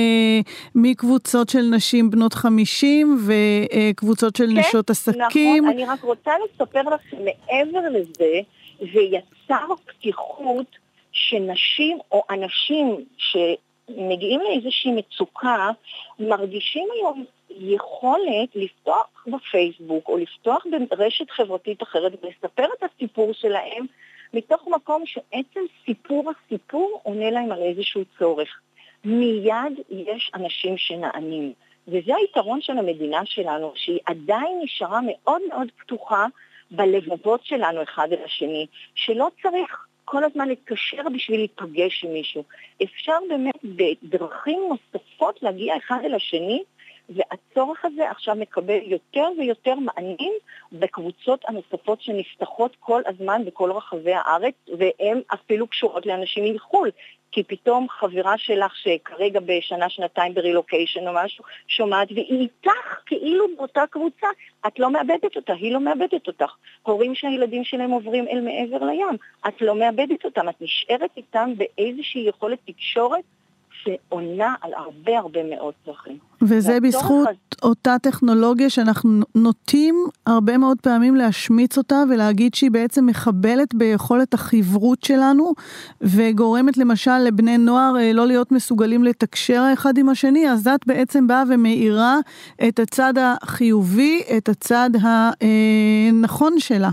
מקבוצות 0.75 1.49
של 1.49 1.63
נשים 1.63 2.11
בנות 2.11 2.35
50 2.35 3.19
וקבוצות 3.27 4.37
של 4.37 4.47
כן, 4.47 4.59
נשות 4.59 4.91
עסקים. 4.91 5.65
נכון, 5.65 5.75
אני 5.75 5.85
רק 5.85 6.03
רוצה 6.03 6.31
לספר 6.45 6.83
לך 6.83 7.01
שמעבר 7.11 7.89
לזה, 7.91 8.41
זה 8.79 9.01
יצר 9.01 9.67
פתיחות 9.87 10.67
שנשים 11.13 11.99
או 12.13 12.23
אנשים 12.31 13.05
שמגיעים 13.17 14.41
לאיזושהי 14.41 14.93
מצוקה, 14.93 15.71
מרגישים 16.19 16.89
היום 16.95 17.25
יכולת 17.59 18.49
לפתוח 18.55 19.27
בפייסבוק 19.27 20.09
או 20.09 20.17
לפתוח 20.17 20.65
ברשת 20.91 21.31
חברתית 21.31 21.83
אחרת 21.83 22.13
ולספר 22.23 22.67
את 22.79 22.83
הסיפור 22.83 23.33
שלהם 23.33 23.87
מתוך 24.35 24.69
מקום 24.69 25.03
שעצם 25.07 25.61
סיפור 25.85 26.31
הסיפור 26.31 27.01
עונה 27.03 27.31
להם 27.31 27.53
על 27.53 27.63
איזשהו 27.63 28.03
צורך. 28.19 28.61
מיד 29.05 29.81
יש 29.91 30.31
אנשים 30.35 30.77
שנענים. 30.77 31.53
וזה 31.89 32.17
היתרון 32.17 32.61
של 32.61 32.79
המדינה 32.79 33.21
שלנו, 33.25 33.73
שהיא 33.75 34.01
עדיין 34.07 34.61
נשארה 34.63 35.01
מאוד 35.07 35.43
מאוד 35.49 35.69
פתוחה 35.79 36.27
בלבבות 36.71 37.45
שלנו 37.45 37.83
אחד 37.83 38.09
אל 38.13 38.25
השני, 38.25 38.67
שלא 38.95 39.29
צריך 39.43 39.87
כל 40.05 40.25
הזמן 40.25 40.49
להתקשר 40.49 41.03
בשביל 41.15 41.41
להיפגש 41.41 42.05
עם 42.05 42.13
מישהו. 42.13 42.45
אפשר 42.83 43.17
באמת 43.29 43.55
בדרכים 43.65 44.61
נוספות 44.69 45.43
להגיע 45.43 45.77
אחד 45.77 45.99
אל 46.05 46.15
השני 46.15 46.63
והצורך 47.09 47.85
הזה 47.85 48.11
עכשיו 48.11 48.35
מקבל 48.35 48.79
יותר 48.83 49.29
ויותר 49.39 49.75
מענים 49.75 50.33
בקבוצות 50.73 51.45
הנוספות 51.49 52.01
שנפתחות 52.01 52.77
כל 52.81 53.03
הזמן 53.07 53.43
בכל 53.45 53.73
רחבי 53.73 54.15
הארץ, 54.15 54.55
והן 54.79 55.21
אפילו 55.35 55.67
קשורות 55.67 56.07
לאנשים 56.07 56.55
מחו"ל. 56.55 56.91
כי 57.33 57.43
פתאום 57.43 57.87
חברה 57.89 58.39
שלך 58.39 58.73
שכרגע 58.77 59.41
בשנה, 59.41 59.89
שנתיים 59.89 60.35
ברילוקיישן 60.35 61.09
או 61.09 61.13
משהו, 61.15 61.45
שומעת, 61.69 62.09
והיא 62.13 62.41
איתך 62.41 63.01
כאילו 63.07 63.47
באותה 63.57 63.83
קבוצה, 63.91 64.27
את 64.67 64.79
לא 64.79 64.91
מאבדת 64.91 65.37
אותה, 65.37 65.53
היא 65.53 65.73
לא 65.73 65.81
מאבדת 65.81 66.27
אותך. 66.27 66.55
הורים 66.83 67.15
שהילדים 67.15 67.65
שלהם 67.65 67.91
עוברים 67.91 68.29
אל 68.29 68.41
מעבר 68.41 68.85
לים, 68.85 69.17
את 69.49 69.63
לא 69.63 69.75
מאבדת 69.75 70.25
אותם, 70.25 70.49
את 70.49 70.55
נשארת 70.61 71.11
איתם 71.17 71.53
באיזושהי 71.57 72.29
יכולת 72.29 72.59
תקשורת 72.65 73.25
שעונה 73.85 74.55
על 74.61 74.75
הרבה 74.75 75.19
הרבה 75.19 75.41
מאוד 75.43 75.75
צרכים. 75.85 76.19
וזה 76.43 76.81
בזכות 76.81 77.29
אז... 77.29 77.35
אותה 77.63 77.97
טכנולוגיה 78.03 78.71
שאנחנו 78.71 79.11
נוטים 79.35 79.95
הרבה 80.27 80.59
מאוד 80.59 80.81
פעמים 80.81 81.17
להשמיץ 81.17 81.79
אותה 81.79 82.03
ולהגיד 82.11 82.55
שהיא 82.55 82.71
בעצם 82.71 83.07
מחבלת 83.07 83.75
ביכולת 83.75 84.35
החברות 84.35 85.03
שלנו 85.05 85.53
וגורמת 86.01 86.79
למשל 86.79 87.19
לבני 87.19 87.59
נוער 87.59 87.97
אה, 88.01 88.13
לא 88.13 88.27
להיות 88.27 88.53
מסוגלים 88.53 89.05
לתקשר 89.05 89.61
האחד 89.61 89.99
עם 89.99 90.09
השני, 90.09 90.51
אז 90.51 90.69
את 90.75 90.87
בעצם 90.87 91.27
באה 91.27 91.43
ומאירה 91.49 92.17
את 92.69 92.79
הצד 92.79 93.15
החיובי, 93.19 94.23
את 94.37 94.49
הצד 94.49 94.91
הנכון 95.01 96.59
שלה, 96.59 96.91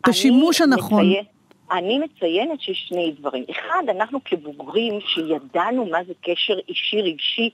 את 0.00 0.08
השימוש 0.08 0.60
הנכון. 0.60 1.06
מציין, 1.06 1.24
אני 1.72 1.98
מציינת 1.98 2.60
שיש 2.60 2.84
שני 2.88 3.12
דברים. 3.18 3.44
אחד, 3.50 3.82
אנחנו 3.88 4.18
כבוגרים 4.24 5.00
שידענו 5.00 5.86
מה 5.86 6.04
זה 6.04 6.12
קשר 6.22 6.54
אישי 6.68 7.02
רגשי 7.02 7.50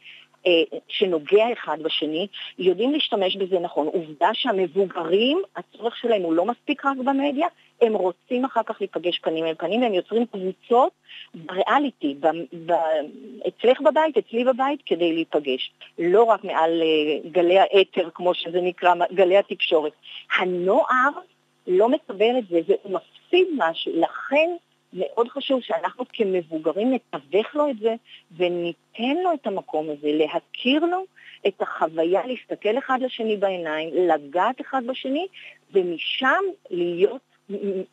אה, 0.46 0.78
שנוגע 0.88 1.52
אחד 1.52 1.78
בשני, 1.82 2.26
יודעים 2.58 2.92
להשתמש 2.92 3.36
בזה 3.36 3.58
נכון. 3.58 3.86
עובדה 3.86 4.30
שהמבוגרים, 4.34 5.42
הצורך 5.56 5.96
שלהם 5.96 6.22
הוא 6.22 6.34
לא 6.34 6.44
מספיק 6.44 6.84
רק 6.84 6.96
במדיה, 6.96 7.46
הם 7.80 7.94
רוצים 7.94 8.44
אחר 8.44 8.62
כך 8.66 8.76
להיפגש 8.80 9.18
פנים 9.18 9.46
אל 9.46 9.54
פנים, 9.54 9.82
והם 9.82 9.94
יוצרים 9.94 10.26
קבוצות 10.26 10.92
בריאליטי, 11.34 12.14
ב, 12.20 12.26
ב, 12.66 12.72
אצלך 13.48 13.80
בבית, 13.80 14.16
אצלי 14.16 14.44
בבית, 14.44 14.80
כדי 14.86 15.12
להיפגש. 15.12 15.72
לא 15.98 16.22
רק 16.22 16.44
מעל 16.44 16.82
אה, 16.82 17.30
גלי 17.30 17.58
האתר, 17.58 18.08
כמו 18.14 18.34
שזה 18.34 18.60
נקרא, 18.60 18.94
גלי 19.12 19.36
התקשורת. 19.36 19.92
הנוער 20.38 21.10
לא 21.66 21.88
מקבל 21.88 22.38
את 22.38 22.44
זה 22.50 22.60
והוא 22.68 22.92
מפסיד 23.30 23.48
משהו, 23.56 23.92
לכן 23.94 24.50
מאוד 24.92 25.28
חשוב 25.28 25.60
שאנחנו 25.62 26.04
כמבוגרים 26.12 26.94
נתווך 26.94 27.54
לו 27.54 27.70
את 27.70 27.78
זה 27.78 27.94
וניתן 28.36 29.22
לו 29.24 29.32
את 29.34 29.46
המקום 29.46 29.90
הזה, 29.90 30.08
להכיר 30.12 30.84
לו 30.84 31.04
את 31.46 31.62
החוויה 31.62 32.26
להסתכל 32.26 32.78
אחד 32.78 32.98
לשני 33.02 33.36
בעיניים, 33.36 33.90
לגעת 33.94 34.60
אחד 34.60 34.82
בשני, 34.86 35.26
ומשם 35.72 36.42
להיות 36.70 37.20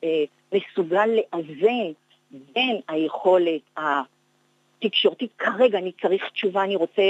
אה, 0.03 0.23
מסוגל 0.53 1.05
לאזן 1.05 1.91
בין 2.31 2.79
היכולת 2.87 3.61
התקשורתית, 3.77 5.31
כרגע 5.37 5.77
אני 5.77 5.91
צריך 6.01 6.29
תשובה, 6.33 6.63
אני 6.63 6.75
רוצה 6.75 7.01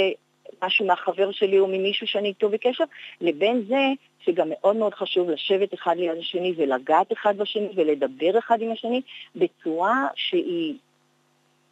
משהו 0.64 0.86
מהחבר 0.86 1.32
שלי 1.32 1.60
או 1.60 1.68
ממישהו 1.68 2.08
שאני 2.08 2.28
איתו 2.28 2.50
בקשר, 2.50 2.84
לבין 3.22 3.64
זה 3.68 3.86
שגם 4.20 4.48
מאוד 4.50 4.76
מאוד 4.76 4.94
חשוב 4.94 5.30
לשבת 5.30 5.74
אחד 5.74 5.96
ליד 5.98 6.18
השני 6.20 6.54
ולגעת 6.58 7.12
אחד 7.12 7.38
בשני 7.38 7.70
ולדבר 7.76 8.40
אחד 8.40 8.62
עם 8.62 8.72
השני 8.72 9.02
בצורה 9.36 10.08
שהיא 10.16 10.76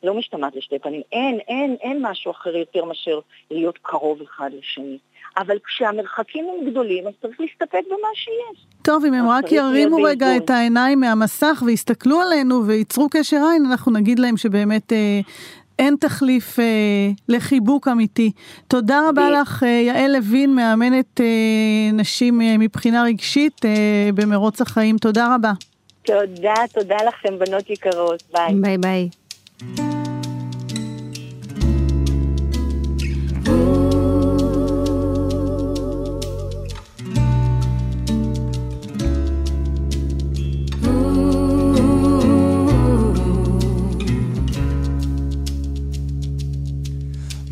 לא 0.03 0.13
משתמעת 0.13 0.55
לשתי 0.55 0.79
פנים. 0.79 1.01
אין, 1.11 1.39
אין, 1.47 1.75
אין 1.81 2.05
משהו 2.05 2.31
אחר 2.31 2.55
יותר 2.55 2.85
מאשר 2.85 3.19
להיות 3.51 3.77
קרוב 3.81 4.21
אחד 4.21 4.49
לשני. 4.53 4.97
אבל 5.37 5.57
כשהמרחקים 5.65 6.45
הם 6.49 6.69
גדולים, 6.69 7.07
אז 7.07 7.13
צריך 7.21 7.39
להסתפק 7.39 7.81
במה 7.87 8.07
שיש. 8.13 8.65
טוב, 8.81 9.05
אם 9.05 9.13
הם 9.13 9.29
רק 9.29 9.51
ירימו 9.51 9.97
רגע 10.03 10.37
את 10.37 10.49
העיניים 10.49 10.99
מהמסך 10.99 11.63
ויסתכלו 11.65 12.21
עלינו 12.21 12.67
וייצרו 12.67 13.07
קשר 13.11 13.37
עין, 13.51 13.65
אנחנו 13.71 13.91
נגיד 13.91 14.19
להם 14.19 14.37
שבאמת 14.37 14.93
אה, 14.93 15.19
אין 15.79 15.95
תחליף 15.99 16.59
אה, 16.59 16.65
לחיבוק 17.29 17.87
אמיתי. 17.87 18.31
תודה 18.67 19.01
רבה 19.09 19.29
לך, 19.29 19.63
אה, 19.63 19.69
יעל 19.69 20.17
לוין, 20.17 20.55
מאמנת 20.55 21.21
אה, 21.21 21.25
נשים 21.93 22.41
אה, 22.41 22.57
מבחינה 22.57 23.03
רגשית 23.03 23.65
אה, 23.65 24.09
במרוץ 24.15 24.61
החיים. 24.61 24.97
תודה 24.97 25.35
רבה. 25.35 25.51
תודה, 26.05 26.53
תודה 26.73 26.97
לכם, 27.07 27.39
בנות 27.39 27.69
יקרות. 27.69 28.23
ביי. 28.33 28.53
ביי 28.61 28.77
ביי. 28.77 29.09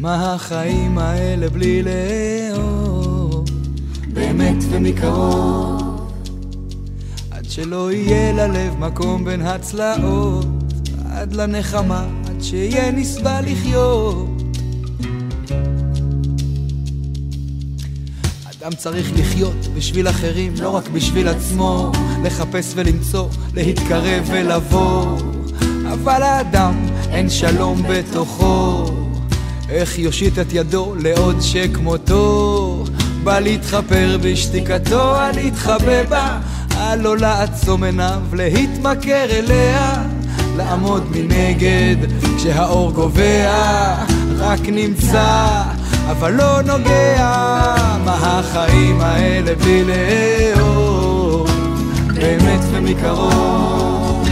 מה 0.04 0.34
החיים 0.34 0.98
האלה 0.98 1.50
בלי 1.50 1.84
לאהוב, 1.84 3.46
באמת 4.14 4.56
ומקרוב, 4.70 6.12
עד 7.32 7.46
שלא 7.50 7.92
יהיה 7.92 8.34
ללב 8.34 8.80
מקום 8.80 9.26
בין 9.26 9.42
הצלעות, 9.42 10.46
עד 11.12 11.34
לנחמה, 11.34 12.08
עד 12.28 12.42
שיהיה 12.42 12.92
נסבל 12.92 13.42
לחיות. 13.46 14.44
אדם 18.60 18.76
צריך 18.78 19.12
לחיות 19.16 19.68
בשביל 19.76 20.10
אחרים, 20.10 20.54
לא 20.62 20.70
רק 20.70 20.88
בשביל 20.88 21.28
עצמו, 21.28 21.92
לחפש 22.24 22.74
ולמצוא, 22.76 23.30
להתקרב 23.54 24.30
ולבוא. 24.32 25.18
אבל 25.94 26.24
האדם 26.24 26.86
אין 27.12 27.30
שלום 27.30 27.82
בתוכו. 27.90 29.03
איך 29.74 30.00
יושיט 30.00 30.40
את 30.40 30.54
ידו 30.54 30.94
לעוד 31.00 31.42
שכמותו? 31.42 32.84
בא 33.24 33.40
להתחפר 33.40 34.18
בשתיקתו, 34.22 35.16
על 35.16 35.36
להתחבא 35.36 36.04
בה, 36.10 36.40
על 36.78 37.02
לא 37.02 37.18
לעצום 37.18 37.84
עיניו, 37.84 38.22
להתמכר 38.34 39.26
אליה, 39.30 40.04
לעמוד 40.58 41.04
מנגד 41.12 41.96
כשהאור 42.38 42.92
גובע, 42.92 43.96
רק 44.38 44.60
נמצא, 44.68 45.62
אבל 46.12 46.34
לא 46.34 46.62
נוגע, 46.62 47.76
מה 48.06 48.16
החיים 48.22 49.02
האלה 49.02 49.56
בלי 49.56 49.84
לאהוב, 49.84 51.50
באמת 52.14 52.62
ומקרוב, 52.72 54.28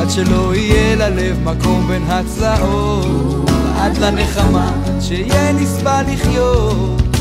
עד 0.00 0.10
שלא 0.10 0.54
יהיה 0.54 0.96
ללב 0.96 1.36
מקום 1.44 1.88
בין 1.88 2.02
הצלעות. 2.08 3.53
עד 3.76 3.98
לנחמה, 3.98 4.72
שיהיה 5.00 5.52
נסבל 5.52 6.02
לחיות. 6.12 7.13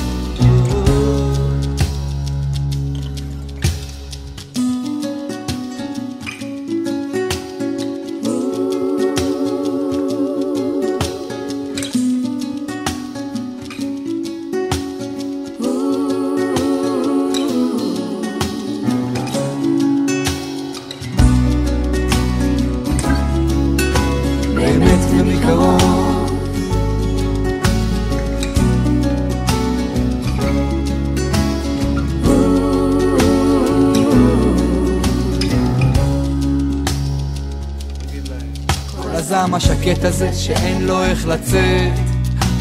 הזעם 39.43 39.55
השקט 39.55 40.03
הזה 40.03 40.33
שאין 40.33 40.85
לו 40.85 41.03
איך 41.03 41.27
לצאת? 41.27 41.99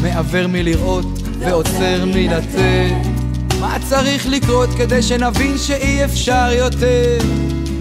מעוור 0.01 0.47
מלראות 0.47 1.05
ועוצר 1.39 2.05
מלתת. 2.05 2.95
מה 3.59 3.77
צריך 3.89 4.27
לקרות 4.29 4.69
כדי 4.77 5.01
שנבין 5.01 5.57
שאי 5.57 6.05
אפשר 6.05 6.49
יותר 6.51 7.17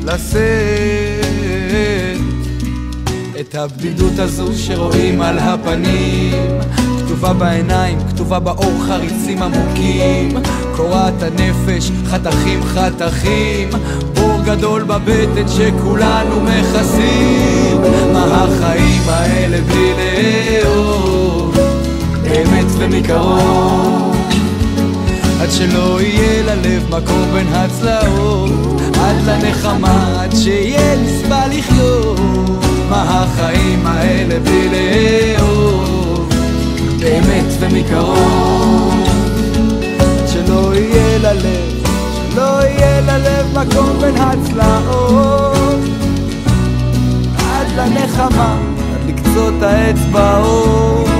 לשאת? 0.04 1.22
את 3.40 3.54
הבדידות 3.54 4.18
הזו 4.18 4.52
שרואים 4.58 5.22
על 5.22 5.38
הפנים 5.38 6.60
כתובה 6.98 7.32
בעיניים, 7.32 7.98
כתובה 8.08 8.38
באור 8.38 8.84
חריצים 8.86 9.42
עמוקים. 9.42 10.36
קורעת 10.76 11.22
הנפש, 11.22 11.90
חתכים 12.06 12.62
חתכים. 12.62 13.68
בור 14.14 14.31
גדול 14.44 14.82
בבטן 14.82 15.48
שכולנו 15.48 16.40
מכסים. 16.40 17.80
מה 18.12 18.24
החיים 18.24 19.02
האלה 19.08 19.58
בלי 19.60 19.92
לאהוב? 19.96 21.56
באמת 22.22 22.66
ומקרוב. 22.78 24.16
עד 25.40 25.50
שלא 25.50 26.00
יהיה 26.00 26.42
ללב 26.42 26.86
מקום 26.88 27.24
בין 27.32 27.46
הצלעות. 27.52 28.80
עד 29.00 29.16
לנחמה, 29.26 30.22
עד 30.22 30.34
שיהיה 30.36 30.96
נסבל 30.96 31.48
לחיות. 31.58 32.20
מה 32.90 33.02
החיים 33.24 33.86
האלה 33.86 34.40
בלי 34.40 34.68
לאהוב? 34.68 36.30
באמת 36.98 37.46
ומקרוב. 37.60 38.94
עד 39.98 40.28
שלא 40.28 40.74
יהיה 40.74 41.18
ללב, 41.18 41.81
שלא 42.32 42.60
יהיה 42.62 43.00
ללב 43.00 43.58
מקום 43.58 43.98
בין 44.00 44.14
הצלעות. 44.16 45.78
עד 47.38 47.66
לנחמה, 47.76 48.58
עד 48.94 49.10
לקצות 49.10 49.62
האצבעות 49.62 51.11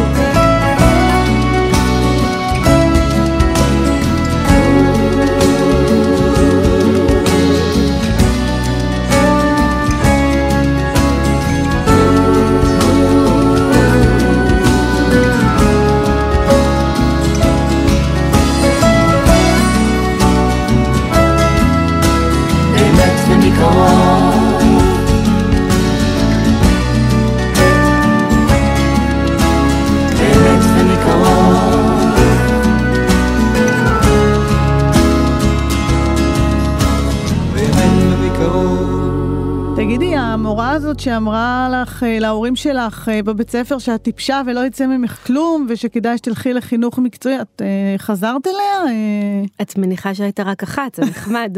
הזאת 40.93 41.01
שאמרה 41.01 41.69
לך, 41.73 42.03
אה, 42.03 42.19
להורים 42.19 42.57
שלך 42.57 43.09
אה, 43.09 43.23
בבית 43.23 43.51
ספר 43.51 43.79
שאת 43.79 44.03
טיפשה 44.03 44.43
ולא 44.47 44.67
יצא 44.67 44.87
ממך 44.87 45.27
כלום, 45.27 45.67
ושכדאי 45.69 46.19
שתלכי 46.19 46.53
לחינוך 46.53 46.99
מקצועי, 46.99 47.41
את 47.41 47.63
אה, 47.63 47.95
חזרת 47.99 48.47
אליה? 48.47 48.95
אה, 48.95 49.43
את 49.63 49.79
מניחה 49.79 50.15
שהייתה 50.15 50.43
רק 50.43 50.63
אחת, 50.63 50.95
זה 50.95 51.03
נחמד. 51.03 51.57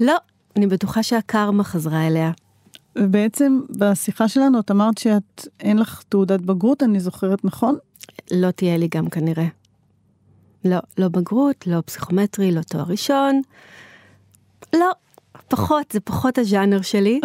לא, 0.00 0.16
אני 0.56 0.66
בטוחה 0.66 1.02
שהקרמה 1.02 1.64
חזרה 1.64 2.06
אליה. 2.06 2.30
ובעצם 2.98 3.60
בשיחה 3.78 4.28
שלנו 4.28 4.60
את 4.60 4.70
אמרת 4.70 4.98
שאת, 4.98 5.48
אין 5.60 5.78
לך 5.78 6.02
תעודת 6.08 6.40
בגרות, 6.40 6.82
אני 6.82 7.00
זוכרת 7.00 7.44
נכון? 7.44 7.76
לא 8.30 8.50
תהיה 8.50 8.76
לי 8.76 8.88
גם 8.94 9.08
כנראה. 9.08 9.46
לא, 10.64 10.78
לא 10.98 11.08
בגרות, 11.08 11.66
לא 11.66 11.82
פסיכומטרי, 11.86 12.52
לא 12.52 12.60
תואר 12.62 12.84
ראשון. 12.84 13.42
לא, 14.74 14.90
פחות, 15.50 15.92
זה 15.92 16.00
פחות 16.00 16.38
הז'אנר 16.38 16.82
שלי. 16.82 17.20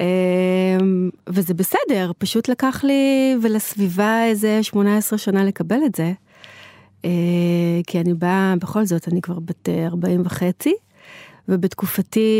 אמ, 0.00 1.10
וזה 1.28 1.54
בסדר, 1.54 2.12
פשוט 2.18 2.48
לקח 2.48 2.84
לי 2.84 3.34
ולסביבה 3.42 4.24
איזה 4.24 4.62
18 4.62 5.18
שנה 5.18 5.44
לקבל 5.44 5.78
את 5.86 5.94
זה. 5.94 6.12
אה, 7.04 7.80
כי 7.86 8.00
אני 8.00 8.14
באה, 8.14 8.54
בכל 8.60 8.84
זאת, 8.84 9.08
אני 9.08 9.22
כבר 9.22 9.38
בת 9.38 9.68
40 9.68 10.22
וחצי, 10.24 10.74
ובתקופתי 11.48 12.30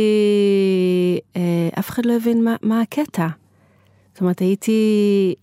אה, 1.36 1.68
אף 1.78 1.90
אחד 1.90 2.06
לא 2.06 2.16
הבין 2.16 2.44
מה, 2.44 2.56
מה 2.62 2.80
הקטע. 2.80 3.28
זאת 4.12 4.20
אומרת, 4.20 4.38
הייתי 4.38 5.34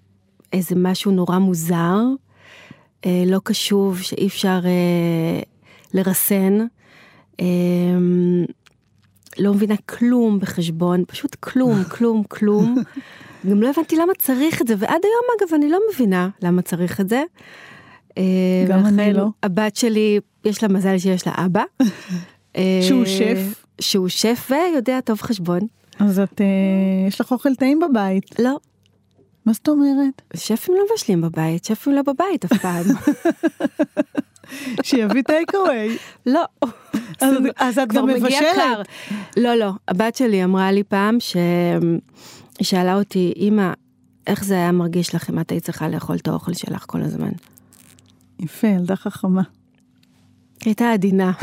איזה 0.54 0.76
משהו 0.76 1.12
נורא 1.12 1.38
מוזר, 1.38 2.00
אה, 3.06 3.24
לא 3.26 3.40
קשוב, 3.44 4.02
שאי 4.02 4.28
אפשר 4.28 4.60
לרסן. 5.94 6.66
לא 9.40 9.54
מבינה 9.54 9.76
כלום 9.78 10.40
בחשבון, 10.40 11.04
פשוט 11.08 11.36
כלום, 11.36 11.84
כלום, 11.98 12.24
כלום. 12.24 12.76
גם 13.50 13.62
לא 13.62 13.70
הבנתי 13.70 13.96
למה 13.96 14.14
צריך 14.18 14.62
את 14.62 14.68
זה, 14.68 14.74
ועד 14.78 15.02
היום 15.04 15.26
אגב 15.40 15.54
אני 15.54 15.70
לא 15.70 15.80
מבינה 15.94 16.30
למה 16.42 16.62
צריך 16.62 17.02
את 17.02 17.10
זה. 17.10 17.24
אה, 18.18 18.24
גם 18.68 18.86
אני 18.86 19.14
לא. 19.14 19.28
הבת 19.44 19.76
שלי, 19.76 20.20
יש 20.46 20.64
לה 20.64 20.70
מזל 20.70 20.98
שיש 20.98 21.28
לה 21.28 21.34
אבא. 21.46 21.64
שהוא 22.82 23.02
אה, 23.02 23.06
שף. 23.06 23.66
שהוא 23.82 24.08
שף 24.08 24.52
ויודע 24.52 25.02
טוב 25.02 25.22
חשבון. 25.22 25.60
אז 26.00 26.20
את, 26.20 26.42
אה, 26.42 27.08
יש 27.08 27.22
לך 27.22 27.32
אוכל 27.32 27.56
טעים 27.56 27.80
בבית. 27.80 28.40
לא. 28.40 28.58
מה 29.46 29.54
זאת 29.54 29.68
אומרת? 29.68 30.22
שפים 30.36 30.76
לא 30.76 30.84
מבשלים 30.92 31.22
בבית, 31.22 31.66
שפים 31.66 31.94
לא 31.94 32.02
בבית 32.02 32.46
אף 32.46 32.54
פעם. 32.62 32.86
שיביא 34.84 35.22
טייק 35.22 35.56
אווי. 35.56 35.98
לא. 36.26 36.46
אז 37.58 37.80
את 37.80 37.94
גם 37.94 38.08
מבשלת. 38.08 38.88
לא, 39.38 39.56
לא. 39.56 39.72
הבת 39.88 40.16
שלי 40.16 40.44
אמרה 40.44 40.72
לי 40.72 40.84
פעם 40.84 41.20
ש... 41.20 41.38
שאלה 42.62 42.96
אותי, 42.96 43.34
אמא, 43.38 43.74
איך 44.28 44.44
זה 44.44 44.54
היה 44.54 44.72
מרגיש 44.72 45.16
לך 45.16 45.30
אם 45.30 45.40
את 45.40 45.52
היית 45.52 45.64
צריכה 45.64 45.88
לאכול 45.88 46.16
את 46.16 46.28
האוכל 46.28 46.54
שלך 46.54 46.86
כל 46.88 47.02
הזמן? 47.02 47.32
יפה, 48.40 48.68
ילדה 48.68 48.96
חכמה. 48.96 49.42
הייתה 50.66 50.92
עדינה. 50.92 51.32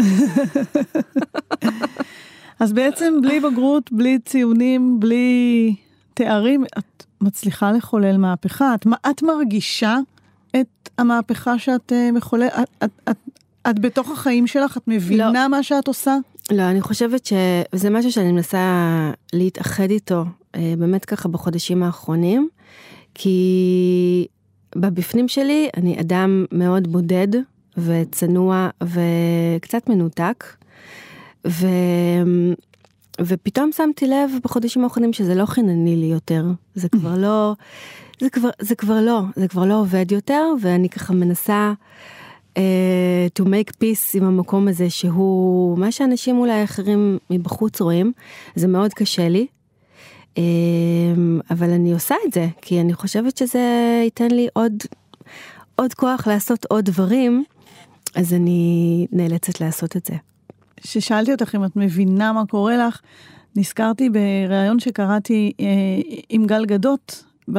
אז 2.61 2.72
בעצם 2.72 3.14
בלי 3.22 3.40
בגרות, 3.40 3.92
בלי 3.92 4.18
ציונים, 4.24 5.00
בלי 5.00 5.74
תארים, 6.14 6.64
את 6.78 7.04
מצליחה 7.20 7.72
לחולל 7.72 8.16
מהפכה. 8.16 8.74
את, 8.74 8.86
את 9.11 9.22
מרגישה 9.22 9.96
את 10.51 10.88
המהפכה 10.99 11.59
שאת 11.59 11.92
uh, 11.92 12.12
מחוללת? 12.12 12.53
את, 12.62 12.84
את, 12.84 12.90
את, 13.11 13.16
את 13.70 13.78
בתוך 13.78 14.11
החיים 14.11 14.47
שלך? 14.47 14.76
את 14.76 14.82
מבינה 14.86 15.32
לא. 15.32 15.49
מה 15.49 15.62
שאת 15.62 15.88
עושה? 15.88 16.16
לא, 16.51 16.62
אני 16.62 16.80
חושבת 16.80 17.26
שזה 17.26 17.90
משהו 17.90 18.12
שאני 18.12 18.32
מנסה 18.32 18.61
להתאחד 19.32 19.90
איתו 19.90 20.24
uh, 20.24 20.59
באמת 20.78 21.05
ככה 21.05 21.28
בחודשים 21.28 21.82
האחרונים, 21.82 22.49
כי 23.14 24.26
בבפנים 24.76 25.28
שלי 25.28 25.68
אני 25.76 26.01
אדם 26.01 26.44
מאוד 26.53 26.88
בודד 26.88 27.28
וצנוע 27.76 28.68
וקצת 28.82 29.88
מנותק. 29.88 30.44
ו... 31.47 31.66
ופתאום 33.20 33.72
שמתי 33.72 34.07
לב 34.07 34.30
בחודשים 34.44 34.84
האחרונים 34.84 35.12
שזה 35.12 35.34
לא 35.34 35.47
חינני 35.47 35.97
לי 35.97 36.07
יותר, 36.07 36.44
זה 36.74 36.88
כבר 36.88 37.14
לא, 37.18 37.55
זה 38.21 38.31
כבר, 38.31 38.51
זה 38.61 38.75
כבר 38.75 39.01
לא, 39.01 39.21
זה 39.37 39.49
כבר 39.49 39.64
לא 39.64 39.81
עובד 39.81 40.12
יותר, 40.12 40.43
ואני 40.61 40.89
ככה 40.89 41.12
מנסה 41.14 41.73
uh, 42.55 42.59
to 43.41 43.45
make 43.45 43.71
peace 43.71 44.14
עם 44.14 44.25
המקום 44.25 44.69
הזה 44.69 44.91
שהוא 44.91 45.79
מה 45.79 45.93
שאנשים 45.93 46.39
אולי 46.39 46.64
אחרים 46.64 47.19
מבחוץ 47.31 47.81
רואים, 47.81 48.12
זה 48.55 48.69
מאוד 48.69 48.95
קשה 48.95 49.29
לי. 49.29 49.47
Uh, 50.35 50.39
אבל 51.51 51.71
אני 51.71 51.93
עושה 51.93 52.14
את 52.27 52.33
זה, 52.33 52.49
כי 52.62 52.81
אני 52.81 52.93
חושבת 52.93 53.37
שזה 53.37 54.01
ייתן 54.05 54.31
לי 54.31 54.49
עוד, 54.53 54.73
עוד 55.77 55.95
כוח 55.95 56.27
לעשות 56.27 56.64
עוד 56.64 56.85
דברים, 56.85 57.45
אז 58.14 58.35
אני 58.35 59.07
נאלצת 59.12 59.61
לעשות 59.61 59.97
את 59.97 60.07
זה. 60.07 60.14
כששאלתי 60.77 61.33
אותך 61.33 61.55
אם 61.55 61.64
את 61.64 61.77
מבינה 61.77 62.33
מה 62.33 62.47
קורה 62.47 62.77
לך, 62.77 63.01
נזכרתי 63.57 64.11
בריאיון 64.11 64.79
שקראתי 64.79 65.53
אה, 65.61 65.67
עם 66.29 66.47
גל 66.47 66.64
גדות 66.64 67.25
ב, 67.53 67.59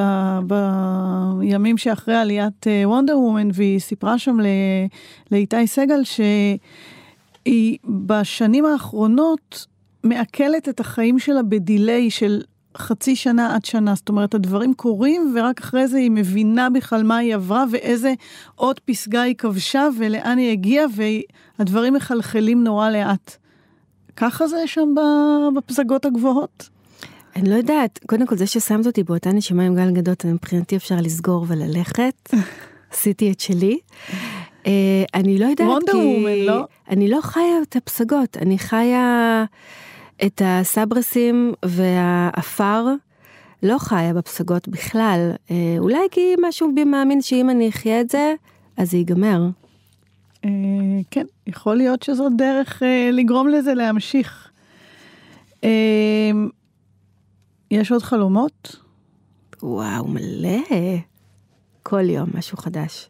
בימים 1.40 1.78
שאחרי 1.78 2.16
עליית 2.16 2.68
וונדר 2.86 3.20
וומן, 3.20 3.50
והיא 3.54 3.80
סיפרה 3.80 4.18
שם 4.18 4.38
לאיתי 5.32 5.68
סגל 5.68 6.04
שהיא 6.04 7.78
בשנים 7.86 8.66
האחרונות 8.66 9.66
מעכלת 10.04 10.70
את 10.70 10.80
החיים 10.80 11.20
שלה 11.20 11.44
בדיליי 11.44 12.12
של 12.12 12.42
חצי 12.78 13.16
שנה 13.16 13.56
עד 13.56 13.66
שנה, 13.66 13.96
זאת 13.96 14.10
אומרת 14.10 14.34
הדברים 14.34 14.74
קורים 14.74 15.34
ורק 15.36 15.60
אחרי 15.60 15.88
זה 15.88 15.98
היא 15.98 16.12
מבינה 16.12 16.70
בכלל 16.70 17.04
מה 17.04 17.18
היא 17.18 17.36
עברה 17.36 17.66
ואיזה 17.72 18.14
עוד 18.56 18.80
פסגה 18.80 19.22
היא 19.22 19.36
כבשה 19.36 19.88
ולאן 19.98 20.38
היא 20.38 20.52
הגיעה 20.52 20.86
והדברים 21.60 21.94
מחלחלים 21.94 22.64
נורא 22.64 22.90
לאט. 22.90 23.38
ככה 24.16 24.48
זה 24.48 24.58
שם 24.66 24.94
בפסגות 25.56 26.06
הגבוהות? 26.06 26.70
אני 27.38 27.50
לא 27.50 27.56
יודעת, 27.56 28.00
קודם 28.06 28.28
כל 28.28 28.36
זה 28.36 28.48
ששמת 28.48 28.86
אותי 28.86 29.04
באותה 29.04 29.32
נשימה 29.32 29.64
עם 29.64 29.76
גל 29.76 29.92
גדות, 29.92 30.26
מבחינתי 30.26 30.76
אפשר 30.76 30.96
לסגור 31.02 31.46
וללכת. 31.48 32.30
עשיתי 32.94 33.32
את 33.32 33.40
שלי. 33.40 33.78
Uh, 34.64 34.68
אני 35.14 35.40
לא 35.40 35.46
יודעת 35.46 35.68
כי... 35.92 35.98
וומן, 35.98 36.46
לא? 36.46 36.66
אני 36.90 37.08
לא 37.08 37.20
חיה 37.22 37.62
את 37.70 37.76
הפסגות, 37.76 38.38
אני 38.38 38.60
חיה 38.60 39.46
את 40.26 40.42
הסברסים 40.46 41.54
והעפר. 41.66 42.86
לא 43.64 43.78
חיה 43.78 44.14
בפסגות 44.14 44.68
בכלל. 44.68 45.32
Uh, 45.48 45.52
אולי 45.80 46.08
כי 46.12 46.36
משהו 46.48 46.72
בי 46.76 46.84
מאמין 46.84 47.22
שאם 47.22 47.50
אני 47.50 47.70
אחיה 47.70 48.02
את 48.02 48.10
זה, 48.10 48.34
אז 48.78 48.92
זה 48.92 48.98
ייגמר. 48.98 49.48
Uh, 50.36 50.48
כן, 51.12 51.26
יכול 51.48 51.76
להיות 51.76 52.04
שזאת 52.04 52.32
דרך 52.38 52.84
לגרום 53.12 53.48
לזה 53.48 53.74
להמשיך. 53.74 54.52
יש 57.72 57.92
עוד 57.92 58.04
חלומות? 58.04 58.76
וואו, 59.64 60.08
מלא. 60.08 60.60
כל 61.84 62.10
יום 62.10 62.30
משהו 62.34 62.58
חדש. 62.58 63.10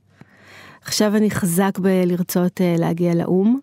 עכשיו 0.82 1.16
אני 1.16 1.32
חזק 1.32 1.80
בלרצות 1.80 2.62
uh, 2.62 2.80
להגיע 2.80 3.16
לאו"ם. 3.16 3.60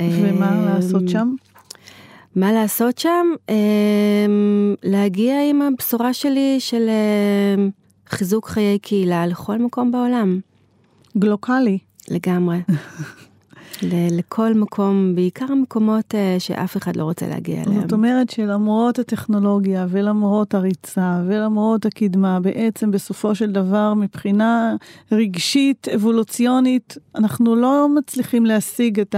ומה 0.00 0.50
uh, 0.50 0.74
לעשות 0.74 1.08
שם? 1.08 1.34
מה 2.36 2.52
לעשות 2.52 2.98
שם? 2.98 3.26
Uh, 3.48 3.52
להגיע 4.82 5.34
עם 5.50 5.62
הבשורה 5.62 6.14
שלי 6.14 6.56
של 6.60 6.88
uh, 6.88 8.10
חיזוק 8.10 8.48
חיי 8.48 8.78
קהילה 8.78 9.26
לכל 9.26 9.58
מקום 9.58 9.92
בעולם. 9.92 10.40
גלוקלי. 11.18 11.78
לגמרי. 12.08 12.58
לכל 14.10 14.54
מקום, 14.54 15.14
בעיקר 15.14 15.46
המקומות 15.48 16.14
אה, 16.14 16.36
שאף 16.38 16.76
אחד 16.76 16.96
לא 16.96 17.04
רוצה 17.04 17.28
להגיע 17.28 17.62
אליהם. 17.62 17.80
זאת 17.80 17.92
אומרת 17.92 18.30
שלמרות 18.30 18.98
הטכנולוגיה 18.98 19.86
ולמרות 19.88 20.54
הריצה 20.54 21.22
ולמרות 21.26 21.86
הקדמה, 21.86 22.40
בעצם 22.40 22.90
בסופו 22.90 23.34
של 23.34 23.52
דבר 23.52 23.94
מבחינה 23.94 24.76
רגשית, 25.12 25.88
אבולוציונית, 25.94 26.96
אנחנו 27.14 27.56
לא 27.56 27.88
מצליחים 27.96 28.46
להשיג 28.46 29.00
את 29.00 29.14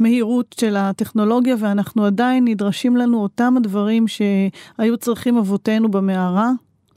המהירות 0.00 0.54
של 0.60 0.76
הטכנולוגיה 0.76 1.56
ואנחנו 1.58 2.04
עדיין 2.04 2.44
נדרשים 2.44 2.96
לנו 2.96 3.22
אותם 3.22 3.54
הדברים 3.56 4.08
שהיו 4.08 4.96
צריכים 4.96 5.36
אבותינו 5.36 5.90
במערה. 5.90 6.50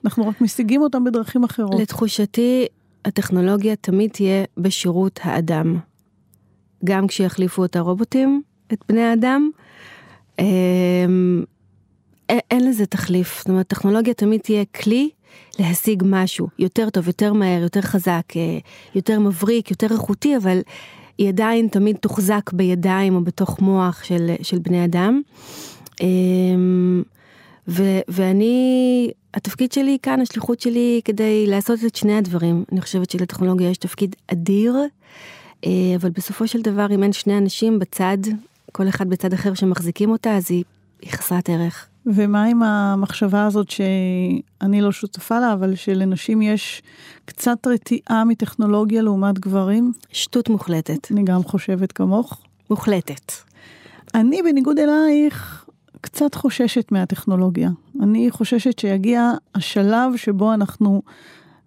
אנחנו 0.06 0.28
רק 0.28 0.42
משיגים 0.42 0.82
אותם 0.82 1.04
בדרכים 1.04 1.44
אחרות. 1.44 1.80
לתחושתי, 1.80 2.66
הטכנולוגיה 3.06 3.76
תמיד 3.76 4.12
תהיה 4.12 4.44
בשירות 4.58 5.20
האדם. 5.24 5.78
גם 6.86 7.08
כשיחליפו 7.08 7.66
את 7.66 7.76
הרובוטים, 7.76 8.42
את 8.74 8.80
בני 8.90 9.02
האדם. 9.02 9.50
אמ, 10.40 11.44
אין 12.30 12.70
לזה 12.70 12.86
תחליף, 12.86 13.38
זאת 13.38 13.50
אומרת, 13.50 13.68
טכנולוגיה 13.68 14.14
תמיד 14.14 14.42
תהיה 14.42 14.66
כלי 14.66 15.10
להשיג 15.60 16.04
משהו 16.06 16.48
יותר 16.60 16.90
טוב, 16.90 17.08
יותר 17.08 17.34
מהר, 17.34 17.62
יותר 17.62 17.82
חזק, 17.82 18.24
אה, 18.36 18.58
יותר 18.96 19.20
מבריק, 19.20 19.72
יותר 19.72 19.88
איכותי, 19.92 20.38
אבל 20.38 20.60
היא 21.18 21.28
עדיין 21.28 21.68
תמיד 21.68 21.96
תוחזק 21.96 22.54
בידיים 22.54 23.16
או 23.16 23.22
בתוך 23.22 23.60
מוח 23.60 24.04
של, 24.04 24.32
של 24.42 24.60
בני 24.60 24.86
אדם. 24.86 25.22
אמ, 26.02 27.04
ו, 27.68 27.84
ואני, 28.08 29.12
התפקיד 29.34 29.72
שלי 29.72 29.98
כאן, 30.02 30.22
השליחות 30.22 30.62
שלי 30.62 31.02
כדי 31.06 31.48
לעשות 31.48 31.80
את 31.86 31.96
שני 31.96 32.18
הדברים. 32.18 32.64
אני 32.72 32.82
חושבת 32.82 33.10
שלטכנולוגיה 33.10 33.70
יש 33.70 33.78
תפקיד 33.78 34.16
אדיר 34.28 34.76
אבל 35.66 36.10
בסופו 36.10 36.48
של 36.48 36.62
דבר, 36.62 36.88
אם 36.92 37.04
אין 37.04 37.14
שני 37.14 37.38
אנשים 37.38 37.80
בצד, 37.80 38.18
כל 38.72 38.88
אחד 38.88 39.10
בצד 39.10 39.34
אחר 39.34 39.54
שמחזיקים 39.54 40.10
אותה, 40.10 40.38
אז 40.38 40.52
היא 40.52 40.64
היא 41.02 41.12
חסרת 41.12 41.50
ערך. 41.50 41.88
ומה 42.06 42.44
עם 42.44 42.64
המחשבה 42.64 43.46
הזאת 43.46 43.70
שאני 43.70 44.82
לא 44.82 44.92
שותפה 44.92 45.40
לה, 45.40 45.54
אבל 45.54 45.76
שלנשים 45.76 46.42
יש 46.42 46.82
קצת 47.26 47.68
רתיעה 47.68 48.24
מטכנולוגיה 48.26 49.02
לעומת 49.02 49.40
גברים? 49.40 49.92
שטות 50.12 50.50
מוחלטת. 50.50 51.12
אני 51.12 51.24
גם 51.24 51.44
חושבת 51.44 51.92
כמוך. 51.92 52.42
מוחלטת. 52.70 53.32
אני, 54.16 54.42
בניגוד 54.42 54.80
אלייך, 54.80 55.66
קצת 56.02 56.36
חוששת 56.36 56.92
מהטכנולוגיה. 56.92 57.70
אני 58.02 58.32
חוששת 58.32 58.80
שיגיע 58.80 59.32
השלב 59.56 60.16
שבו 60.16 60.54
אנחנו 60.54 61.02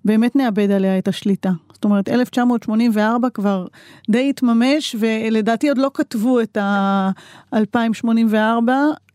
באמת 0.05 0.36
נאבד 0.36 0.70
עליה 0.70 0.99
את 0.99 1.09
השליטה. 1.09 1.51
זאת 1.80 1.84
אומרת, 1.84 2.08
1984 2.08 3.30
כבר 3.30 3.66
די 4.10 4.30
התממש, 4.30 4.96
ולדעתי 4.98 5.68
עוד 5.68 5.78
לא 5.78 5.90
כתבו 5.94 6.40
את 6.40 6.56
ה-2084, 6.56 8.68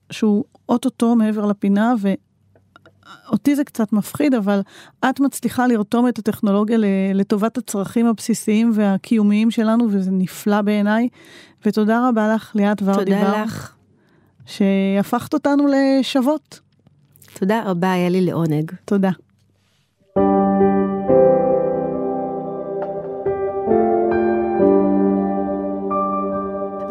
שהוא 0.10 0.44
אוטוטו 0.70 1.16
מעבר 1.16 1.46
לפינה, 1.46 1.94
ואותי 2.00 3.56
זה 3.56 3.64
קצת 3.64 3.94
מפחיד, 3.94 4.34
אבל 4.34 4.62
את 5.10 5.20
מצליחה 5.20 5.68
לרתום 5.68 6.08
את 6.08 6.20
הטכנולוגיה 6.20 6.78
לטובת 7.14 7.58
הצרכים 7.58 8.06
הבסיסיים 8.06 8.72
והקיומיים 8.74 9.52
שלנו, 9.52 9.88
וזה 9.92 10.12
נפלא 10.12 10.62
בעיניי. 10.62 11.10
ותודה 11.66 12.10
רבה 12.10 12.36
לך, 12.36 12.52
ליאת 12.56 12.82
ורדיבר. 12.82 13.26
תודה 13.26 13.44
לך. 13.44 13.76
שהפכת 14.46 15.34
אותנו 15.34 15.66
לשוות. 15.68 16.60
תודה 17.40 17.64
רבה, 17.66 17.92
היה 17.92 18.10
לי 18.10 18.22
לעונג. 18.22 18.72
תודה. 18.86 19.12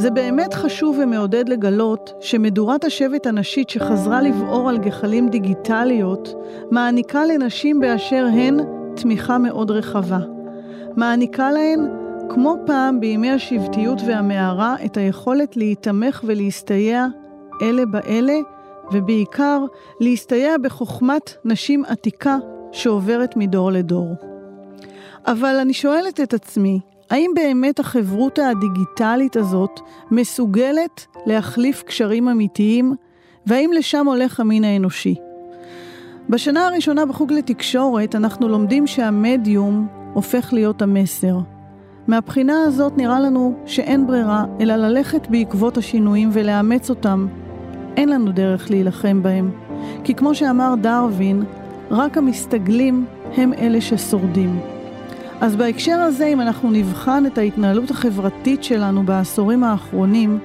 זה 0.04 0.10
באמת 0.10 0.54
חשוב 0.54 0.98
ומעודד 1.02 1.48
לגלות 1.48 2.12
שמדורת 2.20 2.84
השבט 2.84 3.26
הנשית 3.26 3.70
שחזרה 3.70 4.22
לבעור 4.22 4.68
על 4.68 4.78
גחלים 4.78 5.28
דיגיטליות, 5.28 6.34
מעניקה 6.70 7.24
לנשים 7.24 7.80
באשר 7.80 8.26
הן 8.32 8.56
תמיכה 8.96 9.38
מאוד 9.38 9.70
רחבה. 9.70 10.18
מעניקה 10.96 11.50
להן, 11.50 11.80
כמו 12.28 12.56
פעם 12.66 13.00
בימי 13.00 13.30
השבטיות 13.30 13.98
והמערה, 14.06 14.76
את 14.84 14.96
היכולת 14.96 15.56
להיתמך 15.56 16.24
ולהסתייע 16.26 17.06
אלה 17.62 17.86
באלה, 17.86 18.36
ובעיקר 18.92 19.64
להסתייע 20.00 20.58
בחוכמת 20.58 21.34
נשים 21.44 21.84
עתיקה 21.84 22.36
שעוברת 22.72 23.36
מדור 23.36 23.72
לדור. 23.72 24.08
אבל 25.26 25.56
אני 25.60 25.72
שואלת 25.72 26.20
את 26.20 26.34
עצמי, 26.34 26.80
האם 27.10 27.30
באמת 27.34 27.78
החברותה 27.78 28.48
הדיגיטלית 28.48 29.36
הזאת 29.36 29.80
מסוגלת 30.10 31.06
להחליף 31.26 31.82
קשרים 31.82 32.28
אמיתיים, 32.28 32.94
והאם 33.46 33.70
לשם 33.72 34.06
הולך 34.06 34.40
המין 34.40 34.64
האנושי? 34.64 35.14
בשנה 36.28 36.66
הראשונה 36.66 37.06
בחוג 37.06 37.32
לתקשורת 37.32 38.14
אנחנו 38.14 38.48
לומדים 38.48 38.86
שהמדיום 38.86 39.86
הופך 40.12 40.52
להיות 40.52 40.82
המסר. 40.82 41.38
מהבחינה 42.06 42.62
הזאת 42.62 42.96
נראה 42.96 43.20
לנו 43.20 43.54
שאין 43.66 44.06
ברירה 44.06 44.44
אלא 44.60 44.76
ללכת 44.76 45.26
בעקבות 45.30 45.76
השינויים 45.76 46.30
ולאמץ 46.32 46.90
אותם. 46.90 47.26
אין 47.96 48.08
לנו 48.08 48.32
דרך 48.32 48.70
להילחם 48.70 49.22
בהם, 49.22 49.50
כי 50.04 50.14
כמו 50.14 50.34
שאמר 50.34 50.74
דרווין, 50.80 51.44
רק 51.90 52.18
המסתגלים 52.18 53.06
הם 53.36 53.52
אלה 53.52 53.80
ששורדים. 53.80 54.73
אז 55.40 55.56
בהקשר 55.56 56.00
הזה, 56.00 56.26
אם 56.26 56.40
אנחנו 56.40 56.70
נבחן 56.70 57.26
את 57.26 57.38
ההתנהלות 57.38 57.90
החברתית 57.90 58.64
שלנו 58.64 59.02
בעשורים 59.02 59.64
האחרונים, 59.64 60.38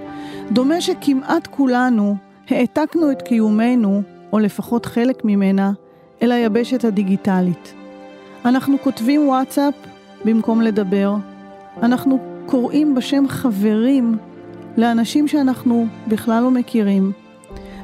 דומה 0.51 0.81
שכמעט 0.81 1.47
כולנו 1.47 2.15
העתקנו 2.49 3.11
את 3.11 3.21
קיומנו, 3.21 4.01
או 4.33 4.39
לפחות 4.39 4.85
חלק 4.85 5.25
ממנה, 5.25 5.71
אל 6.21 6.31
היבשת 6.31 6.85
הדיגיטלית. 6.85 7.73
אנחנו 8.45 8.77
כותבים 8.83 9.27
וואטסאפ 9.27 9.73
במקום 10.25 10.61
לדבר, 10.61 11.15
אנחנו 11.83 12.19
קוראים 12.45 12.95
בשם 12.95 13.27
חברים 13.27 14.17
לאנשים 14.77 15.27
שאנחנו 15.27 15.87
בכלל 16.07 16.43
לא 16.43 16.51
מכירים, 16.51 17.11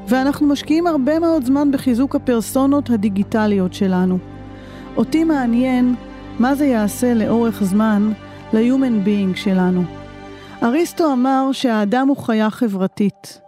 ואנחנו 0.08 0.46
משקיעים 0.46 0.86
הרבה 0.86 1.18
מאוד 1.18 1.44
זמן 1.44 1.70
בחיזוק 1.70 2.16
הפרסונות 2.16 2.90
הדיגיטליות 2.90 3.74
שלנו. 3.74 4.18
אותי 4.96 5.24
מעניין 5.24 5.94
מה 6.38 6.54
זה 6.54 6.66
יעשה 6.66 7.14
לאורך 7.14 7.64
זמן 7.64 8.12
ל-human 8.52 9.06
being 9.06 9.36
שלנו. 9.36 9.84
אריסטו 10.62 11.12
אמר 11.12 11.48
שהאדם 11.52 12.08
הוא 12.08 12.16
חיה 12.16 12.50
חברתית. 12.50 13.40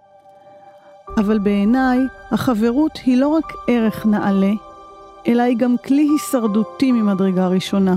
אבל 1.17 1.39
בעיניי, 1.39 1.99
החברות 2.31 2.99
היא 3.05 3.17
לא 3.17 3.29
רק 3.29 3.53
ערך 3.69 4.07
נעלה, 4.07 4.53
אלא 5.27 5.43
היא 5.43 5.57
גם 5.57 5.75
כלי 5.87 6.09
הישרדותי 6.13 6.93
ממדרגה 6.93 7.49
ראשונה. 7.49 7.97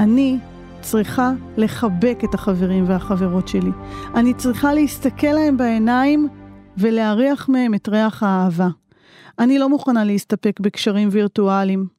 אני 0.00 0.38
צריכה 0.80 1.30
לחבק 1.56 2.18
את 2.24 2.34
החברים 2.34 2.84
והחברות 2.86 3.48
שלי. 3.48 3.70
אני 4.14 4.34
צריכה 4.34 4.74
להסתכל 4.74 5.26
להם 5.26 5.56
בעיניים 5.56 6.28
ולהריח 6.76 7.48
מהם 7.48 7.74
את 7.74 7.88
ריח 7.88 8.22
האהבה. 8.22 8.68
אני 9.38 9.58
לא 9.58 9.68
מוכנה 9.68 10.04
להסתפק 10.04 10.60
בקשרים 10.60 11.08
וירטואליים. 11.12 11.97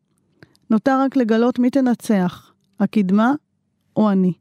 נותר 0.71 1.01
רק 1.05 1.15
לגלות 1.15 1.59
מי 1.59 1.69
תנצח, 1.69 2.51
הקדמה 2.79 3.33
או 3.97 4.11
אני. 4.11 4.33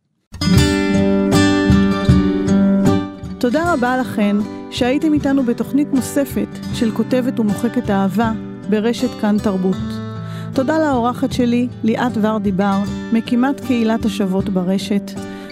תודה 3.39 3.73
רבה 3.73 3.99
לכן 3.99 4.37
שהייתם 4.71 5.13
איתנו 5.13 5.43
בתוכנית 5.43 5.89
נוספת 5.93 6.49
של 6.75 6.91
כותבת 6.91 7.41
ומוחקת 7.41 7.91
אהבה 7.91 8.33
ברשת 8.71 9.21
כאן 9.21 9.37
תרבות. 9.43 9.77
תודה 10.55 10.79
לאורחת 10.79 11.33
שלי, 11.33 11.69
ליאת 11.85 12.13
ורדי 12.23 12.53
בר, 12.53 12.79
מקימת 13.13 13.61
קהילת 13.61 14.05
השוות 14.05 14.49
ברשת. 14.49 15.11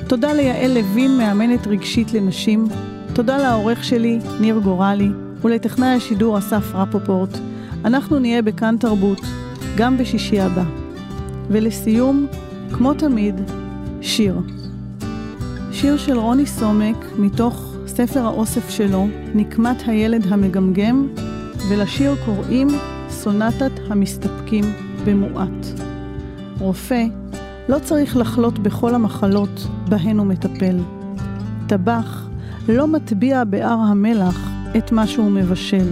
תודה 0.08 0.32
ליעל 0.32 0.78
לוין, 0.78 1.18
מאמנת 1.18 1.66
רגשית 1.66 2.12
לנשים. 2.12 2.68
תודה 3.14 3.38
לעורך 3.38 3.84
שלי, 3.84 4.18
ניר 4.40 4.58
גורלי, 4.58 5.08
ולטכנאי 5.42 5.88
השידור 5.88 6.38
אסף 6.38 6.74
רפופורט. 6.74 7.38
אנחנו 7.84 8.18
נהיה 8.18 8.42
בכאן 8.42 8.76
תרבות, 8.80 9.20
גם 9.76 9.98
בשישי 9.98 10.40
הבא. 10.40 10.64
ולסיום, 11.48 12.26
כמו 12.72 12.94
תמיד, 12.94 13.34
שיר. 14.00 14.40
שיר 15.72 15.96
של 15.96 16.18
רוני 16.18 16.46
סומק, 16.46 16.96
מתוך 17.18 17.74
ספר 17.86 18.20
האוסף 18.20 18.70
שלו, 18.70 19.06
נקמת 19.34 19.82
הילד 19.86 20.26
המגמגם, 20.32 21.08
ולשיר 21.70 22.14
קוראים 22.24 22.68
סונטת 23.10 23.72
המסתפקים 23.88 24.64
במועט. 25.06 25.66
רופא 26.58 27.04
לא 27.68 27.78
צריך 27.78 28.16
לחלות 28.16 28.58
בכל 28.58 28.94
המחלות 28.94 29.66
בהן 29.88 30.18
הוא 30.18 30.26
מטפל. 30.26 30.76
טבח 31.66 32.28
לא 32.68 32.86
מטביע 32.86 33.44
באר 33.44 33.78
המלח 33.78 34.48
את 34.76 34.92
מה 34.92 35.06
שהוא 35.06 35.30
מבשל. 35.30 35.86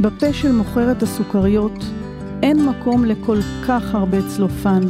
בפה 0.00 0.32
של 0.32 0.52
מוכרת 0.52 1.02
הסוכריות 1.02 1.84
אין 2.42 2.66
מקום 2.66 3.04
לכל 3.04 3.38
כך 3.66 3.94
הרבה 3.94 4.18
צלופן, 4.28 4.80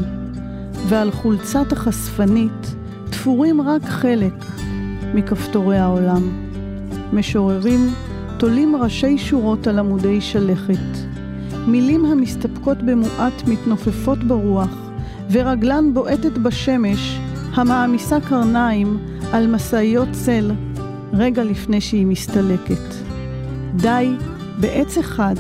ועל 0.89 1.11
חולצת 1.11 1.73
החשפנית 1.73 2.75
תפורים 3.11 3.61
רק 3.61 3.85
חלק 3.85 4.33
מכפתורי 5.15 5.79
העולם. 5.79 6.51
משוררים 7.13 7.81
תולים 8.39 8.77
ראשי 8.77 9.19
שורות 9.19 9.67
על 9.67 9.79
עמודי 9.79 10.21
שלכת. 10.21 10.99
מילים 11.67 12.05
המסתפקות 12.05 12.79
במועט 12.83 13.43
מתנופפות 13.47 14.19
ברוח, 14.25 14.91
ורגלן 15.31 15.95
בועטת 15.95 16.39
בשמש, 16.39 17.19
המעמיסה 17.55 18.21
קרניים 18.21 18.99
על 19.33 19.47
משאיות 19.47 20.09
צל 20.13 20.53
רגע 21.13 21.45
לפני 21.45 21.81
שהיא 21.81 22.07
מסתלקת. 22.07 22.95
די 23.77 24.11
בעץ 24.61 24.99
אחד 24.99 25.35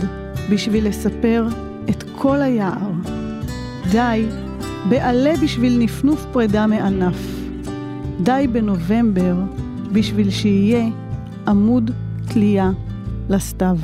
בשביל 0.50 0.88
לספר 0.88 1.46
כל 2.22 2.42
היער. 2.42 2.90
די 3.90 4.26
בעלה 4.88 5.32
בשביל 5.42 5.78
נפנוף 5.78 6.26
פרידה 6.32 6.66
מענף. 6.66 7.16
די 8.22 8.46
בנובמבר 8.52 9.34
בשביל 9.92 10.30
שיהיה 10.30 10.88
עמוד 11.48 11.90
תלייה 12.28 12.70
לסתיו. 13.28 13.76